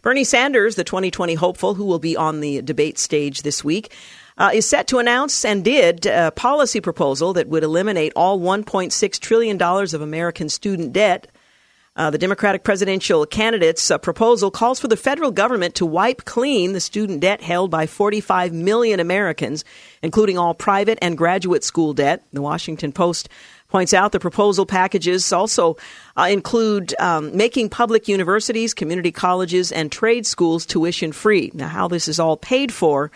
[0.01, 3.93] Bernie Sanders, the 2020 hopeful who will be on the debate stage this week,
[4.37, 9.19] uh, is set to announce and did a policy proposal that would eliminate all $1.6
[9.19, 11.27] trillion of American student debt.
[11.97, 16.73] Uh, the Democratic presidential candidate's uh, proposal calls for the federal government to wipe clean
[16.73, 19.65] the student debt held by 45 million Americans,
[20.03, 22.23] including all private and graduate school debt.
[22.33, 23.29] The Washington Post
[23.69, 25.75] points out the proposal packages also
[26.15, 31.49] uh, include um, making public universities, community colleges, and trade schools tuition free.
[31.55, 33.11] Now, how this is all paid for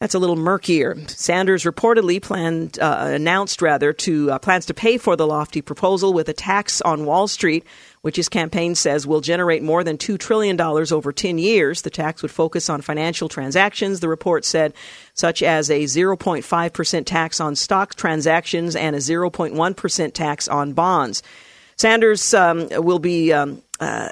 [0.00, 0.94] that's a little murkier.
[1.08, 6.12] Sanders reportedly planned, uh, announced rather, to uh, plans to pay for the lofty proposal
[6.12, 7.64] with a tax on Wall Street,
[8.02, 11.80] which his campaign says will generate more than two trillion dollars over ten years.
[11.80, 14.00] The tax would focus on financial transactions.
[14.00, 14.74] The report said,
[15.14, 20.74] such as a 0.5 percent tax on stock transactions and a 0.1 percent tax on
[20.74, 21.22] bonds.
[21.76, 24.10] Sanders um, will be um, uh,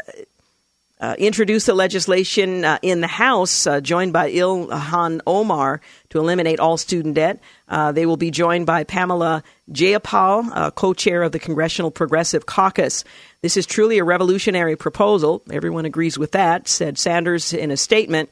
[1.04, 6.60] uh, introduced the legislation uh, in the House, uh, joined by Ilhan Omar, to eliminate
[6.60, 7.40] all student debt.
[7.68, 13.04] Uh, they will be joined by Pamela Jayapal, uh, co-chair of the Congressional Progressive Caucus.
[13.42, 15.42] This is truly a revolutionary proposal.
[15.50, 18.30] Everyone agrees with that, said Sanders in a statement.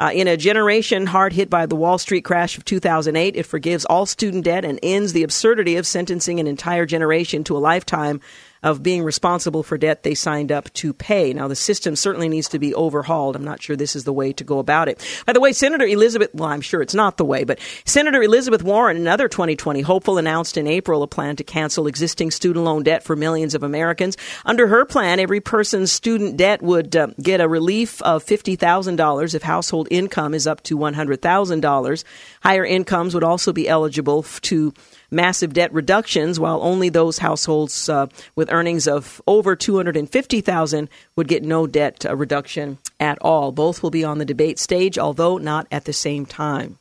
[0.00, 3.84] Uh, in a generation hard hit by the Wall Street crash of 2008, it forgives
[3.84, 8.20] all student debt and ends the absurdity of sentencing an entire generation to a lifetime
[8.62, 11.32] of being responsible for debt they signed up to pay.
[11.32, 13.36] Now, the system certainly needs to be overhauled.
[13.36, 15.04] I'm not sure this is the way to go about it.
[15.26, 18.62] By the way, Senator Elizabeth, well, I'm sure it's not the way, but Senator Elizabeth
[18.62, 23.02] Warren, another 2020 hopeful, announced in April a plan to cancel existing student loan debt
[23.02, 24.16] for millions of Americans.
[24.44, 29.42] Under her plan, every person's student debt would uh, get a relief of $50,000 if
[29.42, 32.04] household income is up to $100,000.
[32.42, 34.72] Higher incomes would also be eligible to
[35.10, 41.42] massive debt reductions, while only those households uh, with earnings of over 250,000 would get
[41.42, 43.52] no debt uh, reduction at all.
[43.52, 46.78] Both will be on the debate stage, although not at the same time.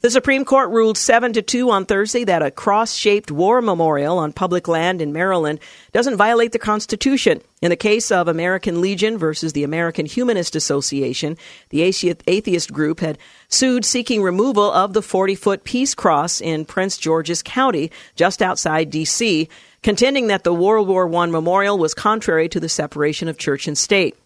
[0.00, 4.32] The Supreme Court ruled 7 to 2 on Thursday that a cross-shaped war memorial on
[4.32, 5.60] public land in Maryland
[5.92, 7.40] doesn't violate the Constitution.
[7.62, 11.36] In the case of American Legion versus the American Humanist Association,
[11.68, 17.42] the atheist group had sued seeking removal of the 40-foot peace cross in Prince George's
[17.42, 19.48] County, just outside D.C.,
[19.82, 23.76] contending that the World War I memorial was contrary to the separation of church and
[23.76, 24.16] state.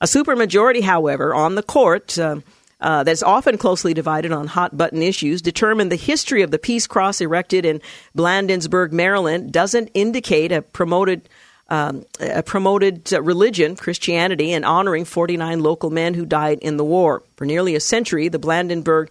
[0.00, 2.40] A supermajority, however, on the court uh,
[2.84, 6.86] uh, that's often closely divided on hot button issues, determined the history of the Peace
[6.86, 7.80] Cross erected in
[8.14, 11.28] Bladensburg, Maryland, doesn't indicate a promoted
[11.70, 16.84] um, a promoted uh, religion, Christianity, and honoring 49 local men who died in the
[16.84, 17.22] war.
[17.36, 19.08] For nearly a century, the Bladensburg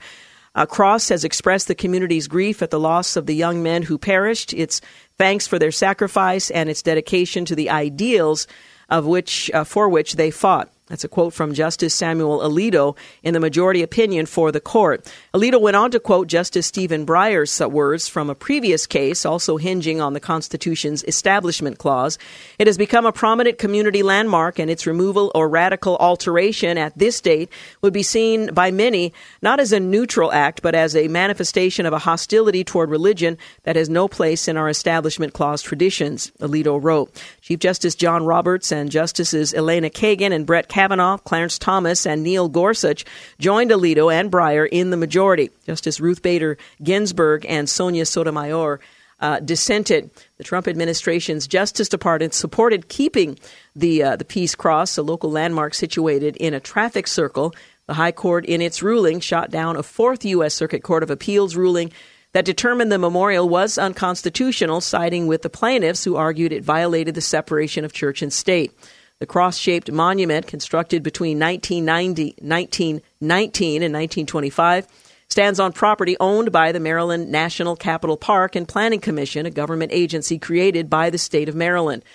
[0.53, 3.97] uh, Cross has expressed the community's grief at the loss of the young men who
[3.97, 4.81] perished, its
[5.17, 8.45] thanks for their sacrifice, and its dedication to the ideals
[8.88, 10.71] of which uh, for which they fought.
[10.93, 15.12] That's a quote from Justice Samuel Alito in the majority opinion for the court.
[15.35, 19.99] Alito went on to quote Justice Stephen Breyer's words from a previous case, also hinging
[19.99, 22.19] on the Constitution's Establishment Clause.
[22.59, 27.19] It has become a prominent community landmark, and its removal or radical alteration at this
[27.19, 27.49] date
[27.81, 29.11] would be seen by many
[29.41, 33.75] not as a neutral act, but as a manifestation of a hostility toward religion that
[33.75, 37.11] has no place in our Establishment Clause traditions, Alito wrote.
[37.41, 42.49] Chief Justice John Roberts and Justices Elena Kagan and Brett Kavanaugh, Clarence Thomas, and Neil
[42.49, 43.03] Gorsuch
[43.39, 45.22] joined Alito and Breyer in the majority.
[45.65, 48.80] Justice Ruth Bader Ginsburg and Sonia Sotomayor
[49.19, 50.09] uh, dissented.
[50.38, 53.39] The Trump administration's Justice Department supported keeping
[53.76, 57.53] the uh, the Peace Cross, a local landmark situated in a traffic circle.
[57.88, 60.53] The High Court, in its ruling, shot down a fourth U.S.
[60.53, 61.91] Circuit Court of Appeals ruling
[62.34, 67.21] that determined the memorial was unconstitutional, siding with the plaintiffs who argued it violated the
[67.21, 68.71] separation of church and state.
[69.19, 74.88] The cross shaped monument, constructed between 1990, 1919 and 1925,
[75.34, 79.91] stands on property owned by the Maryland National Capital Park and Planning Commission, a government
[79.91, 82.05] agency created by the state of Maryland.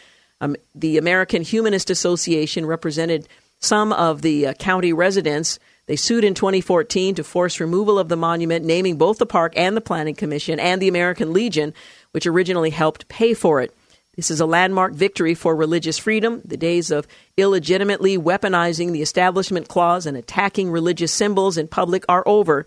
[0.41, 3.27] Um, the American Humanist Association represented
[3.59, 8.17] some of the uh, county residents they sued in 2014 to force removal of the
[8.17, 11.75] monument, naming both the park and the Planning Commission and the American Legion,
[12.13, 13.77] which originally helped pay for it.
[14.15, 16.41] This is a landmark victory for religious freedom.
[16.45, 22.23] The days of illegitimately weaponizing the Establishment Clause and attacking religious symbols in public are
[22.25, 22.65] over.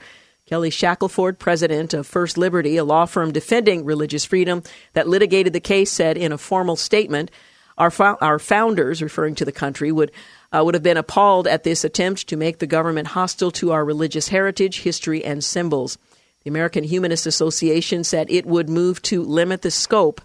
[0.51, 5.61] Kelly Shackelford, president of First Liberty, a law firm defending religious freedom that litigated the
[5.61, 7.31] case, said in a formal statement,
[7.77, 10.11] our, fo- our founders, referring to the country, would
[10.51, 13.85] uh, would have been appalled at this attempt to make the government hostile to our
[13.85, 15.97] religious heritage, history, and symbols.
[16.43, 20.19] The American Humanist Association said it would move to limit the scope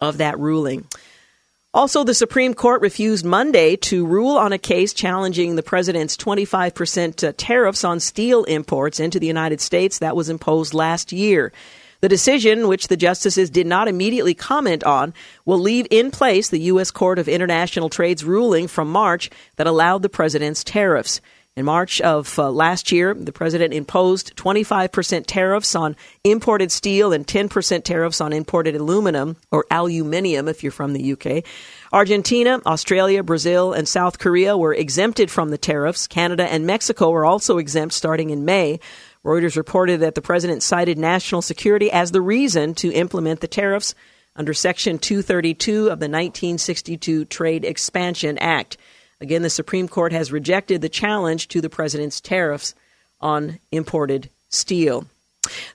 [0.00, 0.86] of that ruling.
[1.78, 7.22] Also, the Supreme Court refused Monday to rule on a case challenging the president's 25%
[7.22, 11.52] uh, tariffs on steel imports into the United States that was imposed last year.
[12.00, 15.14] The decision, which the justices did not immediately comment on,
[15.44, 16.90] will leave in place the U.S.
[16.90, 21.20] Court of International Trade's ruling from March that allowed the president's tariffs.
[21.58, 27.26] In March of uh, last year, the president imposed 25% tariffs on imported steel and
[27.26, 31.42] 10% tariffs on imported aluminum, or aluminium if you're from the UK.
[31.92, 36.06] Argentina, Australia, Brazil, and South Korea were exempted from the tariffs.
[36.06, 38.78] Canada and Mexico were also exempt starting in May.
[39.24, 43.96] Reuters reported that the president cited national security as the reason to implement the tariffs
[44.36, 48.76] under Section 232 of the 1962 Trade Expansion Act.
[49.20, 52.74] Again, the Supreme Court has rejected the challenge to the president's tariffs
[53.20, 55.06] on imported steel.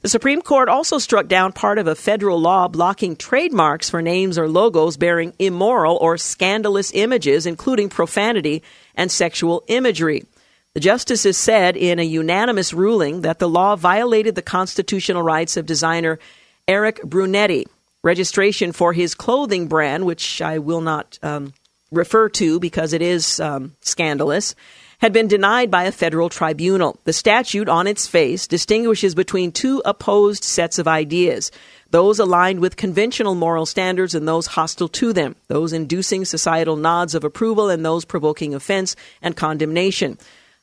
[0.01, 4.37] The Supreme Court also struck down part of a federal law blocking trademarks for names
[4.37, 8.63] or logos bearing immoral or scandalous images, including profanity
[8.95, 10.25] and sexual imagery.
[10.73, 15.65] The justices said in a unanimous ruling that the law violated the constitutional rights of
[15.65, 16.19] designer
[16.67, 17.67] Erik Brunetti.
[18.03, 21.53] Registration for his clothing brand, which I will not um,
[21.93, 24.55] refer to because it is um, scandalous,
[24.99, 26.97] had been denied by a federal tribunal.
[27.03, 31.51] The statute, on its face, distinguishes between two opposed sets of ideas
[31.93, 37.13] those aligned with conventional moral standards and those hostile to them, those inducing societal nods
[37.13, 40.17] of approval and those provoking offense and condemnation.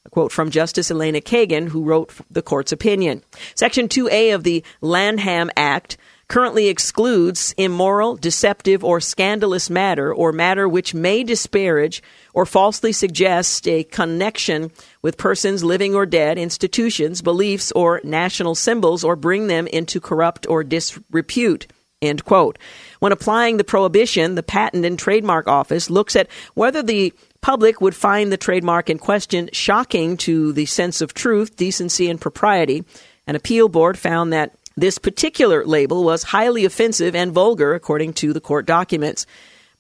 [0.05, 3.23] A quote from Justice Elena Kagan, who wrote the court's opinion.
[3.55, 5.97] Section 2A of the Lanham Act
[6.31, 12.01] currently excludes immoral, deceptive, or scandalous matter or matter which may disparage
[12.33, 14.71] or falsely suggest a connection
[15.03, 20.47] with persons living or dead, institutions, beliefs, or national symbols or bring them into corrupt
[20.49, 21.67] or disrepute.
[22.01, 22.59] End quote.
[23.01, 27.95] When applying the prohibition, the Patent and Trademark Office looks at whether the public would
[27.95, 32.85] find the trademark in question shocking to the sense of truth, decency, and propriety.
[33.27, 38.33] An appeal board found that this particular label was highly offensive and vulgar, according to
[38.33, 39.27] the court documents.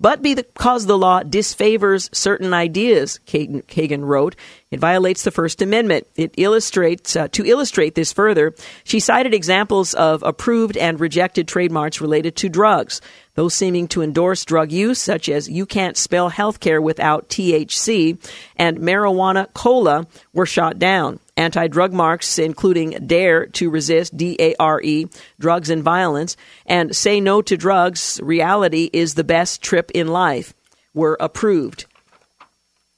[0.01, 4.35] But because the law disfavors certain ideas, Kagan wrote,
[4.71, 6.07] it violates the First Amendment.
[6.17, 8.55] It illustrates uh, to illustrate this further.
[8.83, 13.03] She cited examples of approved and rejected trademarks related to drugs,
[13.35, 18.17] those seeming to endorse drug use, such as "You can't spell healthcare without THC,"
[18.57, 21.21] and marijuana cola, were shot down.
[21.41, 26.37] Anti drug marks, including Dare to Resist, D A R E, Drugs and Violence,
[26.67, 30.53] and Say No to Drugs, Reality is the Best Trip in Life,
[30.93, 31.87] were approved.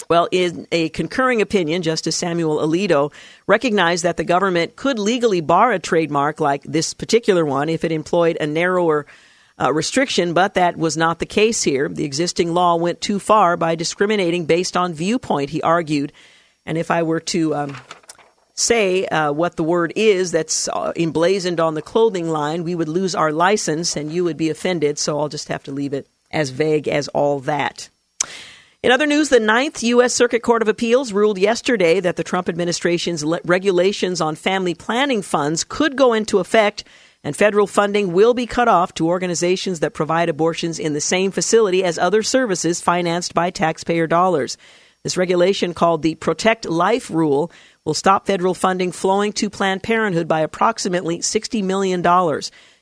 [0.09, 3.13] Well, in a concurring opinion, Justice Samuel Alito
[3.47, 7.93] recognized that the government could legally bar a trademark like this particular one if it
[7.93, 9.07] employed a narrower
[9.61, 11.89] uh, restriction, but that was not the case here.
[11.89, 16.13] The existing law went too far by discriminating based on viewpoint, he argued.
[16.67, 17.77] And if I were to um,
[18.55, 22.89] say uh, what the word is that's uh, emblazoned on the clothing line, we would
[22.89, 24.99] lose our license and you would be offended.
[24.99, 27.89] So I'll just have to leave it as vague as all that.
[28.83, 30.13] In other news, the Ninth U.S.
[30.13, 35.23] Circuit Court of Appeals ruled yesterday that the Trump administration's le- regulations on family planning
[35.23, 36.83] funds could go into effect
[37.23, 41.31] and federal funding will be cut off to organizations that provide abortions in the same
[41.31, 44.57] facility as other services financed by taxpayer dollars.
[45.05, 47.51] This regulation, called the Protect Life Rule,
[47.85, 52.03] will stop federal funding flowing to Planned Parenthood by approximately $60 million.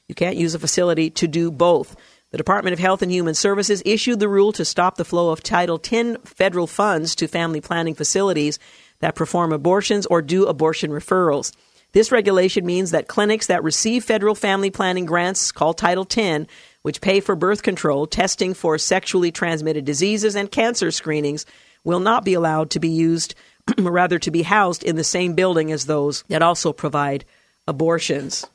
[0.08, 1.96] You can't use a facility to do both.
[2.32, 5.42] The Department of Health and Human Services issued the rule to stop the flow of
[5.42, 8.58] Title X federal funds to family planning facilities
[9.00, 11.52] that perform abortions or do abortion referrals.
[11.92, 16.46] This regulation means that clinics that receive federal family planning grants called Title X,
[16.82, 21.46] which pay for birth control, testing for sexually transmitted diseases, and cancer screenings,
[21.82, 23.34] will not be allowed to be used,
[23.78, 27.24] rather, to be housed in the same building as those that also provide
[27.66, 28.46] abortions.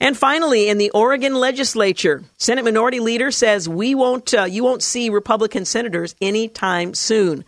[0.00, 4.82] And finally, in the Oregon legislature, Senate Minority Leader says we won't, uh, you won't
[4.82, 7.44] see Republican senators anytime soon.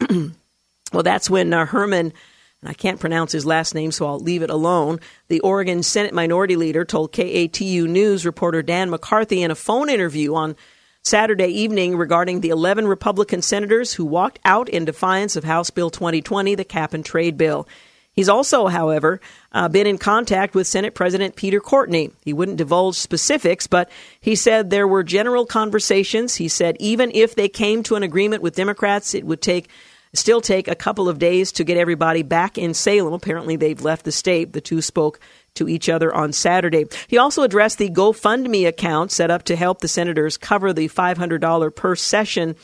[0.10, 2.14] well, that's when uh, Herman,
[2.62, 5.00] and I can't pronounce his last name, so I'll leave it alone.
[5.28, 10.34] The Oregon Senate Minority Leader told KATU News reporter Dan McCarthy in a phone interview
[10.34, 10.56] on
[11.02, 15.90] Saturday evening regarding the 11 Republican senators who walked out in defiance of House Bill
[15.90, 17.66] 2020, the cap and trade bill.
[18.12, 19.20] He's also, however,
[19.52, 22.10] uh, been in contact with Senate President Peter Courtney.
[22.22, 23.90] He wouldn't divulge specifics, but
[24.20, 26.34] he said there were general conversations.
[26.34, 29.70] He said even if they came to an agreement with Democrats, it would take
[30.14, 33.12] still take a couple of days to get everybody back in Salem.
[33.12, 34.52] Apparently, they've left the state.
[34.52, 35.20] The two spoke
[35.54, 36.86] to each other on Saturday.
[37.08, 41.74] He also addressed the GoFundMe account set up to help the senators cover the $500
[41.74, 42.56] per session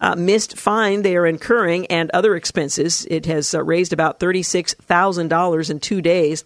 [0.00, 3.06] uh, missed fine they are incurring and other expenses.
[3.10, 6.44] It has uh, raised about $36,000 in two days.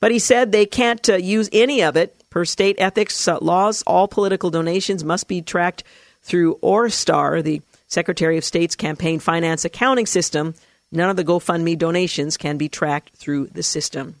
[0.00, 2.16] But he said they can't uh, use any of it.
[2.30, 5.82] Per state ethics uh, laws, all political donations must be tracked
[6.22, 10.54] through ORESTAR, the Secretary of State's campaign finance accounting system.
[10.92, 14.14] None of the GoFundMe donations can be tracked through the system.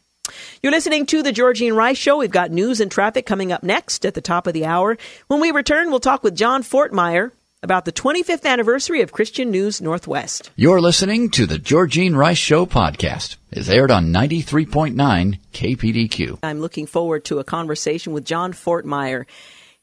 [0.62, 2.18] You're listening to the Georgene Rice Show.
[2.18, 4.98] We've got news and traffic coming up next at the top of the hour.
[5.28, 7.30] When we return, we'll talk with John Fortmeyer
[7.62, 10.50] about the 25th anniversary of Christian News Northwest.
[10.56, 13.36] You're listening to the Georgene Rice Show podcast.
[13.52, 16.38] It's aired on 93.9 KPDQ.
[16.42, 19.26] I'm looking forward to a conversation with John Fortmeyer.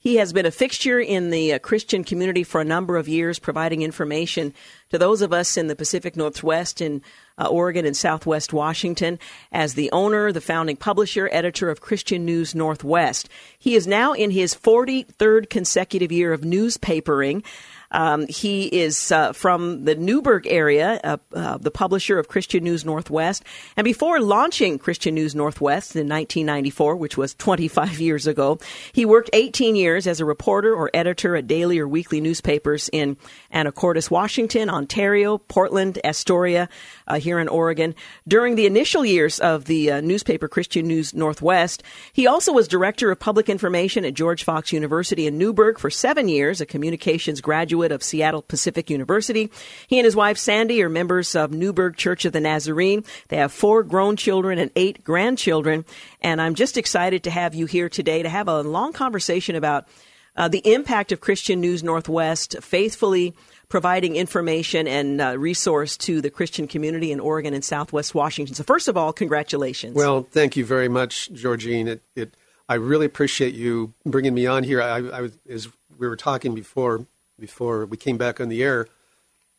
[0.07, 3.39] He has been a fixture in the uh, Christian community for a number of years,
[3.39, 4.53] providing information
[4.89, 7.01] to those of us in the Pacific Northwest and
[7.37, 9.19] uh, Oregon and Southwest Washington
[9.51, 13.27] as the owner, the founding publisher, editor of Christian News Northwest.
[13.59, 17.43] He is now in his 43rd consecutive year of newspapering.
[17.91, 22.83] Um, he is uh, from the Newberg area, uh, uh, the publisher of Christian News
[22.83, 23.43] Northwest.
[23.75, 28.59] And before launching Christian News Northwest in 1994, which was 25 years ago,
[28.91, 33.17] he worked 18 years as a reporter or editor at daily or weekly newspapers in
[33.53, 36.69] Anacortes, Washington, Ontario, Portland, Astoria,
[37.07, 37.95] uh, here in Oregon.
[38.27, 43.11] During the initial years of the uh, newspaper Christian News Northwest, he also was director
[43.11, 47.76] of public information at George Fox University in Newberg for seven years, a communications graduate
[47.77, 49.51] graduate of Seattle Pacific University.
[49.87, 53.03] He and his wife Sandy are members of Newberg Church of the Nazarene.
[53.27, 55.85] They have four grown children and eight grandchildren.
[56.21, 59.87] And I'm just excited to have you here today to have a long conversation about
[60.35, 63.35] uh, the impact of Christian News Northwest faithfully
[63.69, 68.55] providing information and uh, resource to the Christian community in Oregon and Southwest Washington.
[68.55, 69.95] So, first of all, congratulations.
[69.95, 71.87] Well, thank you very much, Georgene.
[71.87, 72.33] It, it
[72.69, 74.81] I really appreciate you bringing me on here.
[74.81, 75.67] I, I was, as
[75.97, 77.05] we were talking before,
[77.39, 78.87] before we came back on the air,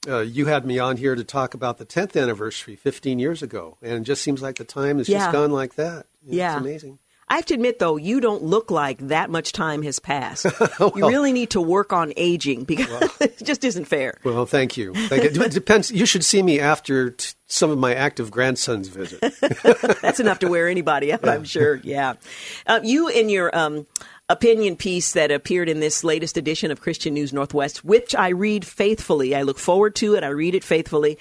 [0.07, 3.77] uh, you had me on here to talk about the 10th anniversary 15 years ago.
[3.83, 5.19] And it just seems like the time has yeah.
[5.19, 6.07] just gone like that.
[6.25, 6.57] yeah.
[6.57, 6.99] It's amazing.
[7.31, 10.47] I have to admit, though, you don't look like that much time has passed.
[10.81, 14.19] well, you really need to work on aging because well, it just isn't fair.
[14.25, 14.95] Well, thank you.
[14.95, 15.43] Thank you.
[15.43, 15.91] It depends.
[15.91, 19.21] You should see me after t- some of my active grandsons visit.
[20.01, 21.77] That's enough to wear anybody out, I'm sure.
[21.85, 22.15] Yeah.
[22.67, 23.87] Uh, you in your um,
[24.29, 28.65] opinion piece that appeared in this latest edition of Christian News Northwest, which I read
[28.65, 29.35] faithfully.
[29.35, 30.25] I look forward to it.
[30.25, 31.19] I read it faithfully.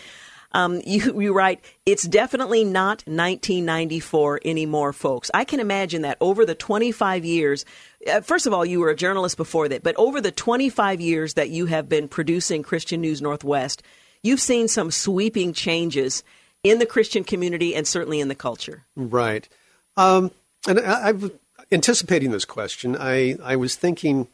[0.54, 5.30] Um, you, you write, it's definitely not 1994 anymore, folks.
[5.34, 7.66] I can imagine that over the 25 years,
[8.12, 11.34] uh, first of all, you were a journalist before that, but over the 25 years
[11.36, 13.84] that you have been producing Christian News Northwest,
[14.24, 16.24] you've seen some sweeping changes
[16.64, 18.86] in the Christian community and certainly in the culture.
[18.96, 19.48] Right.
[19.96, 20.32] Um,
[20.68, 21.32] and I, I've
[21.72, 24.28] anticipating this question, I, I was thinking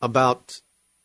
[0.00, 0.60] about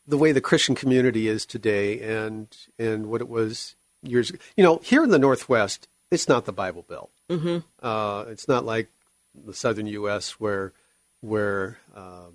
[0.06, 2.48] the way the Christian community is today and
[2.78, 4.38] and what it was years ago.
[4.56, 7.10] You know, here in the Northwest, it's not the Bible Belt.
[7.28, 7.58] Mm-hmm.
[7.84, 8.88] Uh, it's not like
[9.34, 10.32] the Southern U.S.
[10.40, 10.72] where
[11.20, 12.30] where uh,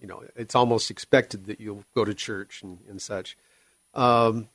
[0.00, 3.36] you know it's almost expected that you'll go to church and, and such.
[3.94, 4.48] Um,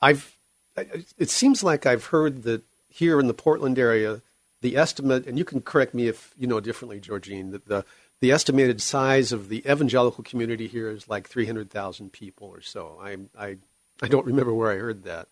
[0.00, 0.34] I've
[0.76, 4.22] it seems like I've heard that here in the Portland area,
[4.64, 7.84] the estimate, and you can correct me if you know differently, Georgene, that the
[8.20, 12.98] the estimated size of the evangelical community here is like 300,000 people or so.
[13.02, 13.56] I, I,
[14.00, 15.28] I don't remember where I heard that.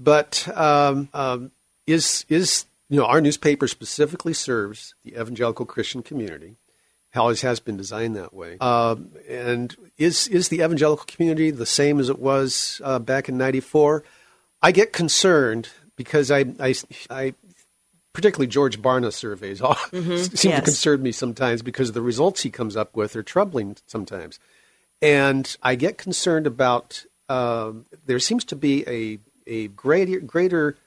[0.00, 1.50] But um, um,
[1.86, 6.56] is, is, you know, our newspaper specifically serves the evangelical Christian community.
[7.14, 8.56] Always has been designed that way.
[8.60, 13.36] Um, and is, is the evangelical community the same as it was uh, back in
[13.36, 14.04] 94?
[14.62, 16.74] I get concerned because I, I,
[17.10, 17.34] I
[18.16, 20.16] particularly George Barna surveys mm-hmm.
[20.34, 20.60] seem yes.
[20.60, 24.38] to concern me sometimes because the results he comes up with are troubling sometimes.
[25.02, 30.78] And I get concerned about um, there seems to be a, a greater, greater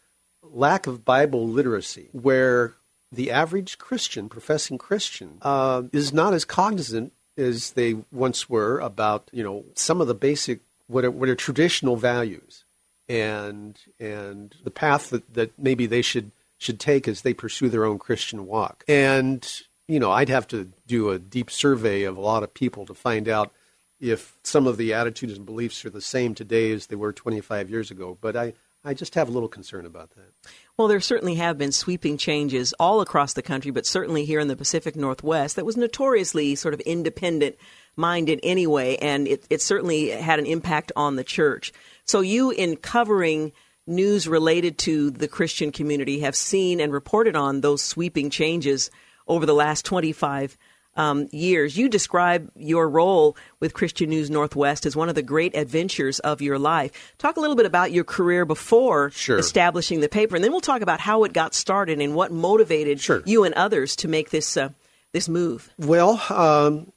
[0.42, 2.74] lack of Bible literacy where
[3.12, 9.30] the average Christian, professing Christian, uh, is not as cognizant as they once were about
[9.32, 12.64] you know some of the basic what are, what are traditional values
[13.08, 17.86] and and the path that, that maybe they should should take as they pursue their
[17.86, 18.84] own Christian walk.
[18.88, 19.49] And,
[19.88, 22.93] you know, I'd have to do a deep survey of a lot of people to
[22.93, 23.51] find out
[23.99, 27.70] if some of the attitudes and beliefs are the same today as they were 25
[27.70, 28.18] years ago.
[28.20, 28.53] But I,
[28.84, 30.32] I just have a little concern about that.
[30.78, 34.47] Well, there certainly have been sweeping changes all across the country, but certainly here in
[34.47, 37.55] the Pacific Northwest that was notoriously sort of independent
[37.95, 41.74] minded anyway, and it, it certainly had an impact on the church.
[42.05, 43.51] So, you, in covering
[43.90, 48.90] news related to the Christian community have seen and reported on those sweeping changes
[49.28, 50.58] over the last 25
[50.96, 51.78] um, years.
[51.78, 56.42] You describe your role with Christian News Northwest as one of the great adventures of
[56.42, 57.14] your life.
[57.18, 59.38] Talk a little bit about your career before sure.
[59.38, 63.00] establishing the paper, and then we'll talk about how it got started and what motivated
[63.00, 63.24] sure.
[63.26, 64.70] you and others to make this uh,
[65.12, 65.70] this move.
[65.78, 66.92] Well, um,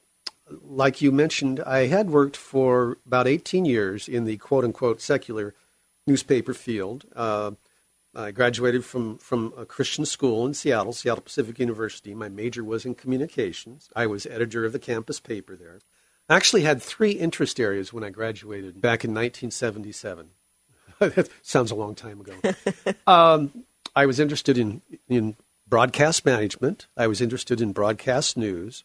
[0.61, 5.55] like you mentioned, I had worked for about 18 years in the quote unquote secular
[6.07, 7.05] newspaper field.
[7.15, 7.51] Uh,
[8.15, 12.13] I graduated from, from a Christian school in Seattle, Seattle Pacific University.
[12.13, 13.89] My major was in communications.
[13.95, 15.79] I was editor of the campus paper there.
[16.29, 20.29] I actually had three interest areas when I graduated back in 1977.
[20.99, 22.33] that sounds a long time ago.
[23.07, 25.35] um, I was interested in, in
[25.67, 26.87] broadcast management.
[26.95, 28.83] I was interested in broadcast news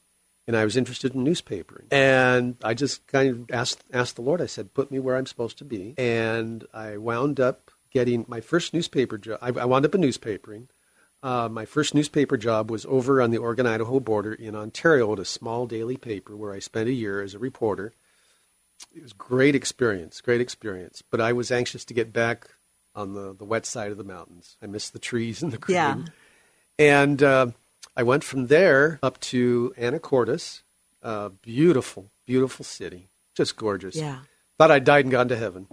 [0.48, 1.92] and I was interested in newspapering.
[1.92, 4.40] And I just kind of asked asked the Lord.
[4.40, 8.40] I said, "Put me where I'm supposed to be." And I wound up getting my
[8.40, 9.38] first newspaper job.
[9.42, 10.68] I, I wound up in newspapering.
[11.22, 15.18] Uh, my first newspaper job was over on the Oregon Idaho border in Ontario at
[15.18, 17.92] a small daily paper where I spent a year as a reporter.
[18.94, 21.02] It was great experience, great experience.
[21.02, 22.48] But I was anxious to get back
[22.94, 24.56] on the, the wet side of the mountains.
[24.62, 25.76] I missed the trees and the green.
[25.76, 26.04] Yeah.
[26.78, 27.46] And uh,
[27.98, 30.62] I went from there up to Anacortes,
[31.02, 33.96] uh, beautiful, beautiful city, just gorgeous.
[33.96, 34.20] Yeah.
[34.56, 35.66] Thought I'd died and gone to heaven.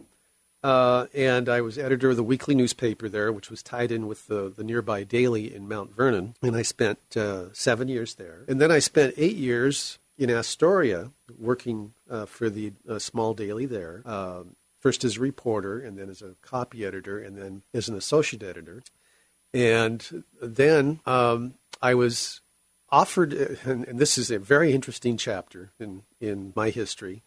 [0.64, 4.26] Uh, and I was editor of the weekly newspaper there, which was tied in with
[4.26, 6.36] the, the nearby daily in Mount Vernon.
[6.42, 8.44] And I spent uh, seven years there.
[8.48, 13.68] And then I spent eight years in Astoria working uh, for the uh, small daily
[13.68, 17.88] there, um, first as a reporter, and then as a copy editor, and then as
[17.88, 18.82] an associate editor.
[19.54, 22.42] And then um, I was
[22.90, 27.24] offered, and, this is a very interesting chapter in, in my history.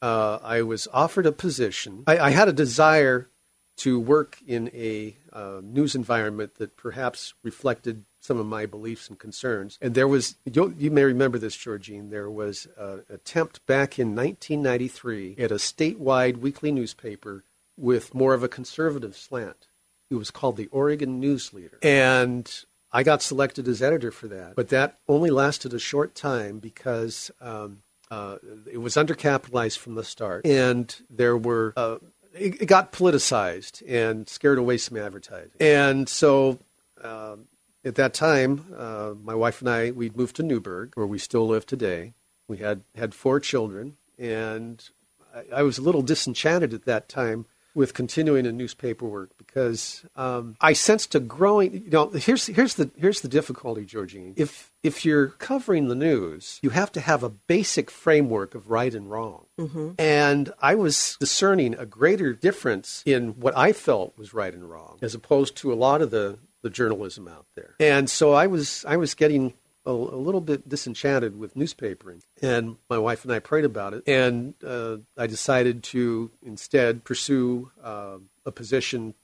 [0.00, 2.02] Uh, I was offered a position.
[2.06, 3.28] I, I, had a desire
[3.76, 9.18] to work in a uh, news environment that perhaps reflected some of my beliefs and
[9.18, 9.78] concerns.
[9.80, 15.36] And there was, you may remember this, Georgene, there was an attempt back in 1993
[15.38, 17.44] at a statewide weekly newspaper
[17.76, 19.66] with more of a conservative slant.
[20.10, 21.78] It was called the Oregon News Leader.
[21.82, 26.58] And I got selected as editor for that, but that only lasted a short time
[26.58, 28.36] because um, uh,
[28.70, 31.96] it was undercapitalized from the start, and there were uh,
[32.34, 36.58] it, it, got politicized and scared away some advertising, and so.
[37.02, 37.36] Uh,
[37.84, 41.48] at that time, uh, my wife and I we'd moved to Newberg, where we still
[41.48, 42.12] live today.
[42.46, 44.88] We had had four children, and
[45.34, 50.04] I, I was a little disenchanted at that time with continuing in newspaper work because
[50.16, 51.72] um, I sensed a growing.
[51.72, 54.34] You know, here's here's the here's the difficulty, Georgene.
[54.36, 58.94] If if you're covering the news, you have to have a basic framework of right
[58.94, 59.46] and wrong.
[59.58, 59.92] Mm-hmm.
[59.98, 64.98] And I was discerning a greater difference in what I felt was right and wrong,
[65.02, 67.74] as opposed to a lot of the the journalism out there.
[67.80, 69.54] And so I was I was getting
[69.84, 72.22] a, little bit disenchanted with newspapering.
[72.40, 74.04] And my wife and I prayed about it.
[74.06, 79.14] And uh, I decided to instead pursue uh, a position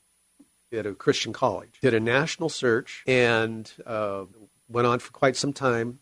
[0.72, 1.78] at a Christian college.
[1.80, 4.24] Did a national search and uh,
[4.68, 6.00] went on for quite some time.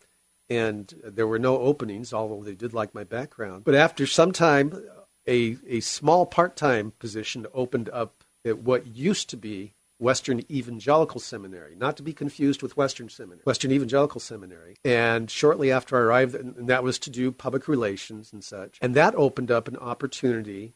[0.48, 3.64] And there were no openings, although they did like my background.
[3.64, 4.80] But after some time,
[5.26, 11.20] a, a small part time position opened up at what used to be Western Evangelical
[11.20, 14.76] Seminary, not to be confused with Western Seminary, Western Evangelical Seminary.
[14.84, 18.78] And shortly after I arrived, and that was to do public relations and such.
[18.82, 20.74] And that opened up an opportunity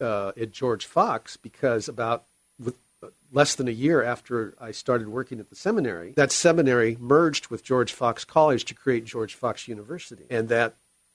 [0.00, 2.24] uh, at George Fox because about
[2.58, 6.96] with, uh, less than a year after I started working at the seminary, that seminary
[6.98, 10.24] merged with George Fox College to create George Fox University.
[10.28, 10.74] And that,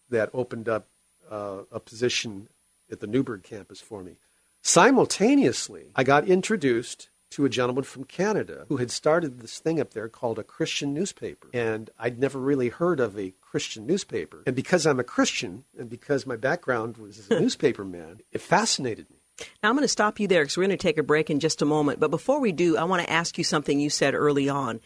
[0.10, 0.88] that opened up
[1.30, 2.48] uh, a position
[2.90, 4.14] at the Newberg campus for me.
[4.62, 9.92] Simultaneously, I got introduced to a gentleman from Canada who had started this thing up
[9.92, 11.50] there called a Christian newspaper.
[11.54, 14.42] And I'd never really heard of a Christian newspaper.
[14.48, 18.40] And because I'm a Christian and because my background was as a newspaper man, it
[18.40, 19.18] fascinated me.
[19.62, 21.42] Now, I'm going to stop you there because we're going to take a break in
[21.42, 22.00] just a moment.
[22.00, 24.80] But before we do, I want to ask you something you said early on.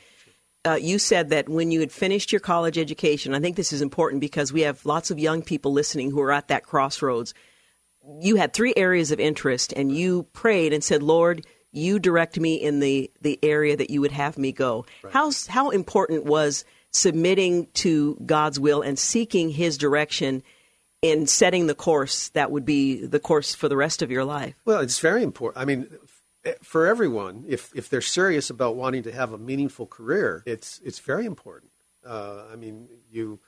[0.65, 3.83] Uh, you said that when you had finished your college education, I think this is
[3.83, 7.35] important because we have lots of young people listening who are at that crossroads.
[8.21, 12.55] You had three areas of interest, and you prayed and said, Lord, you direct me
[12.55, 14.85] in the, the area that you would have me go.
[15.03, 15.13] Right.
[15.13, 20.43] How, how important was submitting to God's will and seeking His direction
[21.01, 24.55] in setting the course that would be the course for the rest of your life?
[24.65, 25.61] Well, it's very important.
[25.61, 25.87] I mean,
[26.61, 30.99] for everyone, if, if they're serious about wanting to have a meaningful career, it's, it's
[30.99, 31.71] very important.
[32.05, 33.39] Uh, I mean, you,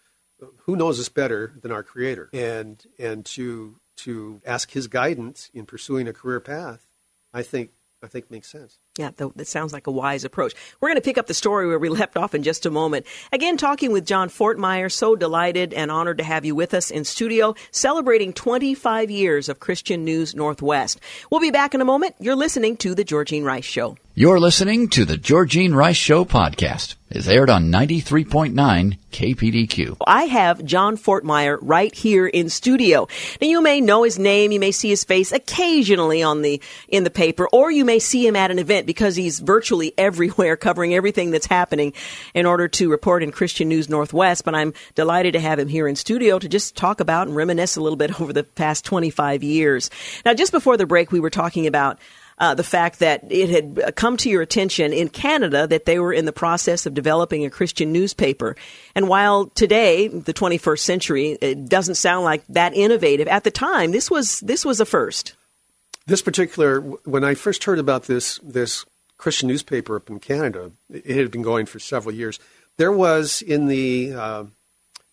[0.65, 2.29] who knows us better than our Creator?
[2.33, 6.85] And, and to, to ask His guidance in pursuing a career path,
[7.33, 7.71] I think
[8.03, 8.79] I think makes sense.
[8.97, 10.53] Yeah, that sounds like a wise approach.
[10.81, 13.05] We're going to pick up the story where we left off in just a moment.
[13.31, 14.91] Again, talking with John Fortmeyer.
[14.91, 19.61] So delighted and honored to have you with us in studio, celebrating 25 years of
[19.61, 20.99] Christian News Northwest.
[21.29, 22.15] We'll be back in a moment.
[22.19, 23.97] You're listening to The Georgene Rice Show.
[24.13, 26.95] You're listening to The Georgene Rice Show podcast.
[27.09, 29.97] It's aired on 93.9 KPDQ.
[30.07, 33.07] I have John Fortmeyer right here in studio.
[33.41, 37.03] Now you may know his name, you may see his face occasionally on the in
[37.03, 40.93] the paper, or you may see him at an event because he's virtually everywhere covering
[40.93, 41.93] everything that's happening
[42.33, 44.45] in order to report in Christian News Northwest.
[44.45, 47.75] But I'm delighted to have him here in studio to just talk about and reminisce
[47.75, 49.89] a little bit over the past 25 years.
[50.25, 51.99] Now, just before the break, we were talking about
[52.41, 56.11] uh, the fact that it had come to your attention in Canada that they were
[56.11, 58.55] in the process of developing a Christian newspaper.
[58.95, 63.91] And while today, the 21st century, it doesn't sound like that innovative, at the time,
[63.91, 65.35] this was this was a first.
[66.07, 68.85] This particular, when I first heard about this this
[69.17, 72.39] Christian newspaper up in Canada, it had been going for several years.
[72.77, 74.43] There was in the uh,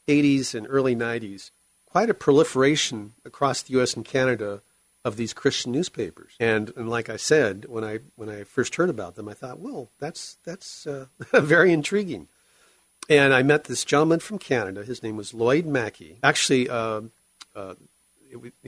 [0.07, 1.51] 80s and early 90s
[1.85, 3.95] quite a proliferation across the U.S.
[3.95, 4.63] and Canada
[5.05, 6.33] of these Christian newspapers.
[6.39, 9.59] And, and like I said, when I when I first heard about them, I thought,
[9.59, 12.29] well, that's that's uh, very intriguing.
[13.09, 14.85] And I met this gentleman from Canada.
[14.85, 16.19] His name was Lloyd Mackey.
[16.23, 17.03] Actually, uh,
[17.57, 17.75] uh,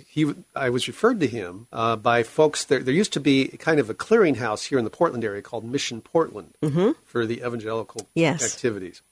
[0.06, 2.64] he I was referred to him uh, by folks.
[2.64, 5.64] There, there used to be kind of a clearinghouse here in the Portland area called
[5.64, 6.90] Mission Portland mm-hmm.
[7.04, 8.42] for the evangelical yes.
[8.42, 9.02] activities.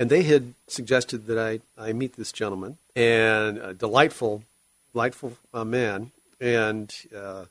[0.00, 4.44] And they had suggested that I, I meet this gentleman, and a delightful,
[4.92, 7.46] delightful uh, man and uh,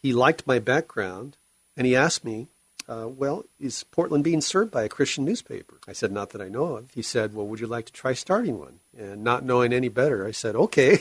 [0.00, 1.36] he liked my background,
[1.76, 2.46] and he asked me,
[2.88, 6.48] uh, "Well, is Portland being served by a Christian newspaper?" I said, "Not that I
[6.48, 9.72] know of." He said, "Well, would you like to try starting one?" And not knowing
[9.72, 10.92] any better, I said, "Okay."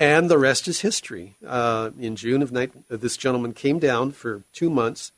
[0.00, 1.36] and the rest is history.
[1.46, 5.12] Uh, in June of night, this gentleman came down for two months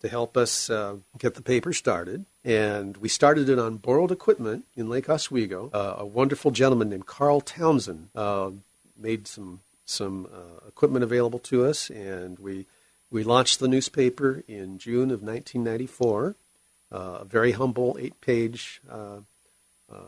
[0.00, 2.24] to help us uh, get the paper started.
[2.44, 5.70] And we started it on borrowed equipment in Lake Oswego.
[5.72, 8.50] Uh, a wonderful gentleman named Carl Townsend uh,
[8.96, 12.66] made some some uh, equipment available to us, and we
[13.10, 16.34] we launched the newspaper in June of 1994.
[16.92, 19.18] Uh, a very humble eight-page uh,
[19.92, 20.00] uh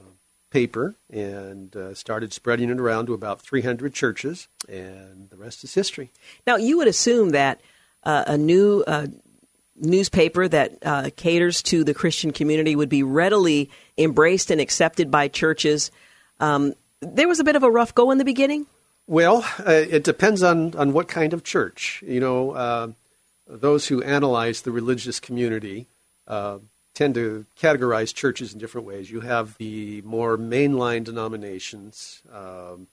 [0.51, 5.74] paper, and uh, started spreading it around to about 300 churches, and the rest is
[5.74, 6.11] history.
[6.46, 7.61] Now, you would assume that
[8.03, 8.82] uh, a new
[9.76, 13.68] newspaper that caters to the Christian community would be readily
[13.99, 15.90] embraced and accepted by churches.
[16.40, 18.66] Um, there was a bit of a rough go in the beginning.
[19.09, 22.04] Well, uh, it depends on, on what kind of church.
[22.06, 22.88] You know, uh,
[23.48, 25.86] those who analyze the religious community
[26.26, 26.59] uh,
[26.92, 29.11] tend to categorize churches in different ways.
[29.11, 32.86] You have the more mainline denominations um,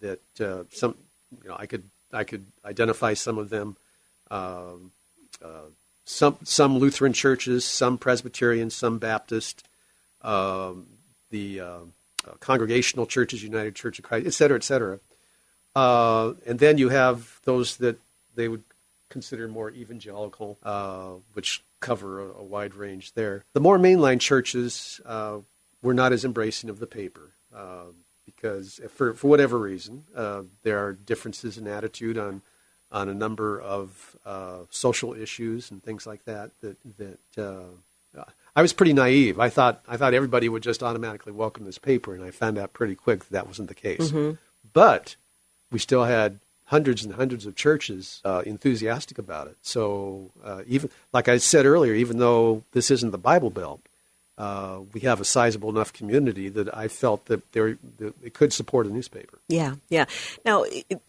[0.00, 0.96] that uh, some,
[1.42, 3.76] you know, I could I could identify some of them.
[4.30, 4.92] Um,
[5.42, 5.70] uh,
[6.04, 9.64] some some Lutheran churches, some Presbyterian, some Baptist.
[10.24, 10.86] um,
[11.30, 11.78] the uh,
[12.40, 14.98] Congregational Churches, United Church of Christ, et cetera, et cetera.
[15.74, 17.98] Uh, and then you have those that
[18.34, 18.62] they would
[19.08, 23.44] consider more evangelical, uh, which cover a, a, wide range there.
[23.52, 25.38] The more mainline churches uh,
[25.82, 27.86] were not as embracing of the paper uh,
[28.24, 32.42] because, for, for whatever reason, uh, there are differences in attitude on
[32.92, 36.52] on a number of uh, social issues and things like that.
[36.60, 37.18] That that
[38.56, 39.40] I was pretty naive.
[39.40, 42.72] I thought I thought everybody would just automatically welcome this paper, and I found out
[42.72, 44.10] pretty quick that, that wasn't the case.
[44.10, 44.36] Mm-hmm.
[44.72, 45.16] But
[45.74, 49.56] we still had hundreds and hundreds of churches uh, enthusiastic about it.
[49.60, 53.80] So uh, even like I said earlier, even though this isn't the Bible Belt,
[54.38, 57.76] uh, we have a sizable enough community that I felt that there
[58.22, 59.38] it could support a newspaper.
[59.48, 60.06] Yeah, yeah.
[60.44, 60.64] Now,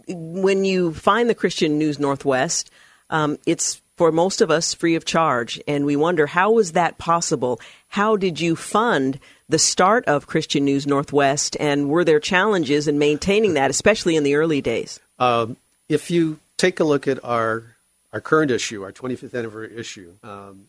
[0.07, 2.71] when you find the Christian News Northwest,
[3.11, 6.97] um, it's for most of us free of charge, and we wonder how was that
[6.97, 7.59] possible?
[7.87, 12.99] How did you fund the start of Christian News Northwest, and were there challenges in
[12.99, 14.99] maintaining that, especially in the early days?
[15.19, 17.75] Um, if you take a look at our
[18.11, 20.67] our current issue, our 25th anniversary issue, um,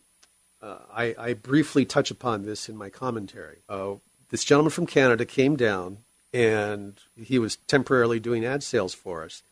[0.60, 3.58] uh, I, I, briefly touch upon this in my commentary.
[3.68, 3.94] Uh,
[4.30, 5.98] this gentleman from Canada came down,
[6.32, 9.44] and he was temporarily doing ad sales for us,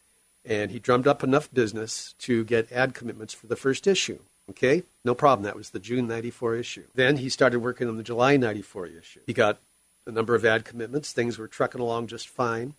[0.45, 4.18] and he drummed up enough business to get ad commitments for the first issue.
[4.51, 5.45] Okay, no problem.
[5.45, 6.84] That was the June 94 issue.
[6.95, 9.20] Then he started working on the July 94 issue.
[9.26, 9.59] He got
[10.07, 11.12] a number of ad commitments.
[11.12, 12.74] Things were trucking along just fine.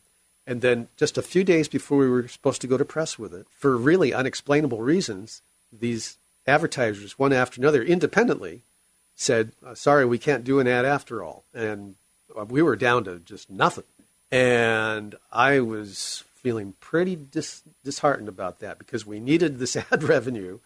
[0.45, 3.33] And then just a few days before we were supposed to go to press with
[3.33, 5.41] it, for really unexplainable reasons,
[5.73, 8.61] these advertisers, one after another, independently,
[9.15, 11.43] said, uh, Sorry, we can't do an ad after all.
[11.51, 11.95] And
[12.37, 13.85] uh, we were down to just nothing.
[14.31, 20.59] And I was feeling pretty dis- disheartened about that because we needed this ad revenue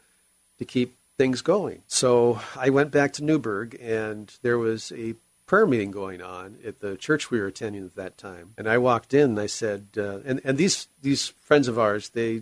[0.57, 1.81] to keep things going.
[1.87, 5.15] So I went back to Newberg, and there was a
[5.45, 8.55] prayer meeting going on at the church we were attending at that time.
[8.57, 12.09] And I walked in, and I said, uh, and and these these friends of ours,
[12.09, 12.41] they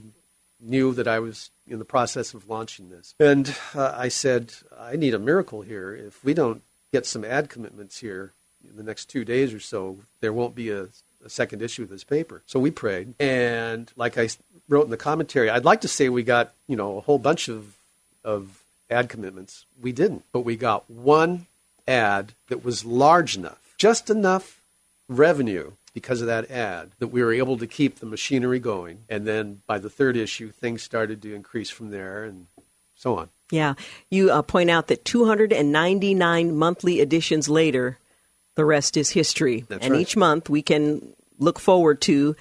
[0.59, 4.95] knew that I was in the process of launching this, and uh, I said, I
[4.95, 5.93] need a miracle here.
[5.93, 8.33] If we don't get some ad commitments here
[8.67, 10.87] in the next two days or so, there won't be a,
[11.23, 12.41] a second issue of this paper.
[12.45, 14.29] So we prayed, and like I
[14.69, 17.47] wrote in the commentary, I'd like to say we got you know a whole bunch
[17.47, 17.75] of
[18.23, 19.65] of ad commitments.
[19.81, 21.47] We didn't, but we got one
[21.87, 24.59] ad that was large enough, just enough
[25.07, 28.99] revenue because of that ad that we were able to keep the machinery going.
[29.09, 32.47] And then by the third issue, things started to increase from there and
[32.95, 33.29] so on.
[33.51, 33.75] Yeah.
[34.09, 37.97] You uh, point out that 299 monthly editions later,
[38.57, 39.63] the rest is history.
[39.69, 40.01] That's and right.
[40.01, 42.35] each month we can look forward to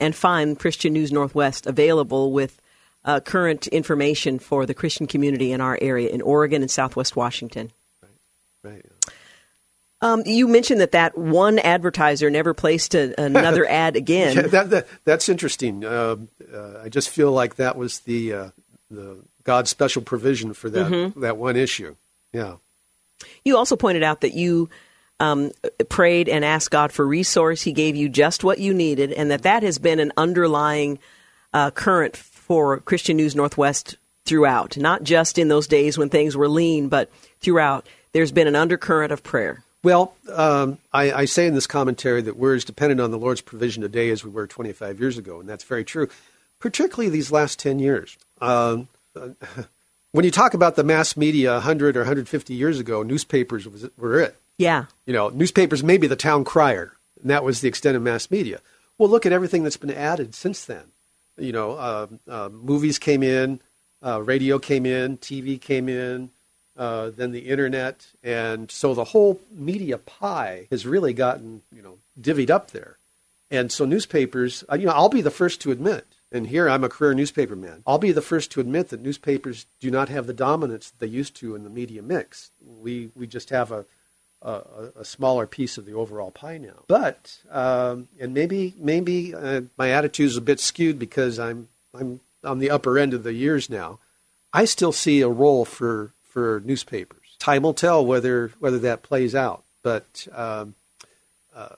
[0.00, 2.60] and find Christian News Northwest available with
[3.04, 7.70] uh, current information for the Christian community in our area in Oregon and Southwest Washington.
[8.02, 8.72] Right.
[8.74, 8.86] right.
[10.02, 14.34] Um, you mentioned that that one advertiser never placed a, another ad again.
[14.34, 15.84] Yeah, that, that, that's interesting.
[15.84, 16.16] Uh,
[16.52, 18.50] uh, I just feel like that was the uh,
[18.90, 21.20] the God's special provision for that mm-hmm.
[21.20, 21.94] that one issue.
[22.32, 22.56] Yeah.
[23.44, 24.68] You also pointed out that you
[25.20, 25.52] um,
[25.88, 27.62] prayed and asked God for resource.
[27.62, 30.98] He gave you just what you needed, and that that has been an underlying
[31.52, 36.48] uh, current for Christian News Northwest throughout, not just in those days when things were
[36.48, 37.10] lean, but
[37.40, 37.86] throughout.
[38.12, 39.62] There's been an undercurrent of prayer.
[39.82, 43.40] Well, um, I, I, say in this commentary that we're as dependent on the Lord's
[43.40, 46.08] provision today as we were 25 years ago, and that's very true,
[46.58, 48.18] particularly these last 10 years.
[48.42, 48.88] Um,
[50.12, 54.20] when you talk about the mass media 100 or 150 years ago, newspapers was, were
[54.20, 54.36] it.
[54.60, 54.86] Yeah.
[55.06, 58.30] You know, newspapers may be the town crier, and that was the extent of mass
[58.30, 58.60] media.
[58.98, 60.92] Well, look at everything that's been added since then
[61.40, 63.60] you know, uh, uh, movies came in,
[64.04, 66.30] uh, radio came in, TV came in,
[66.76, 71.98] uh, then the internet, and so the whole media pie has really gotten you know
[72.20, 72.96] divvied up there.
[73.50, 76.84] And so newspapers, uh, you know, I'll be the first to admit, and here I'm
[76.84, 77.82] a career newspaper man.
[77.86, 81.12] I'll be the first to admit that newspapers do not have the dominance that they
[81.12, 82.50] used to in the media mix.
[82.64, 83.84] We we just have a
[84.42, 86.84] a, a, smaller piece of the overall pie now.
[86.88, 92.20] But um, and maybe maybe uh, my attitude is a bit skewed because I'm I'm
[92.42, 93.98] on the upper end of the years now.
[94.52, 97.36] I still see a role for for newspapers.
[97.38, 99.64] Time will tell whether whether that plays out.
[99.82, 100.74] But um,
[101.54, 101.76] uh,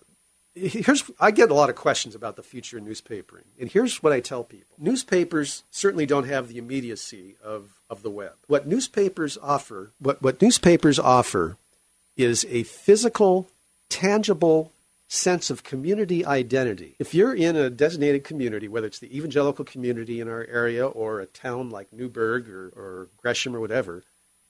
[0.54, 4.12] here's I get a lot of questions about the future of newspapering, and here's what
[4.12, 8.34] I tell people: newspapers certainly don't have the immediacy of of the web.
[8.46, 11.56] What newspapers offer, what what newspapers offer
[12.16, 13.48] is a physical,
[13.88, 14.72] tangible
[15.08, 16.94] sense of community identity.
[16.98, 21.20] If you're in a designated community, whether it's the evangelical community in our area or
[21.20, 24.02] a town like Newberg or, or Gresham or whatever,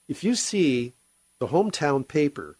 [0.07, 0.93] if you see
[1.39, 2.55] the hometown paper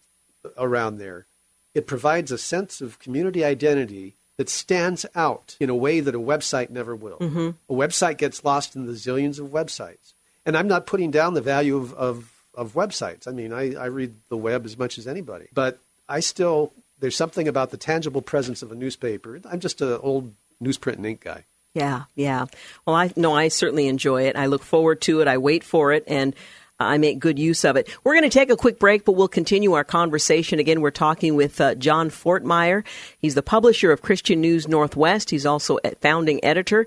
[0.56, 1.26] around there.
[1.74, 6.20] It provides a sense of community identity that stands out in a way that a
[6.20, 7.18] website never will.
[7.18, 7.50] Mm-hmm.
[7.72, 10.12] A website gets lost in the zillions of websites.
[10.44, 13.26] And I'm not putting down the value of, of, of websites.
[13.26, 15.46] I mean, I, I read the web as much as anybody.
[15.52, 15.78] But
[16.08, 19.40] I still, there's something about the tangible presence of a newspaper.
[19.50, 20.32] I'm just an old
[20.62, 21.44] newsprint and ink guy.
[21.74, 22.46] Yeah, yeah.
[22.86, 24.36] Well, I no, I certainly enjoy it.
[24.36, 25.28] I look forward to it.
[25.28, 26.34] I wait for it, and
[26.78, 27.88] I make good use of it.
[28.04, 30.58] We're going to take a quick break, but we'll continue our conversation.
[30.58, 32.84] Again, we're talking with uh, John Fortmeyer.
[33.18, 35.30] He's the publisher of Christian News Northwest.
[35.30, 36.86] He's also a founding editor.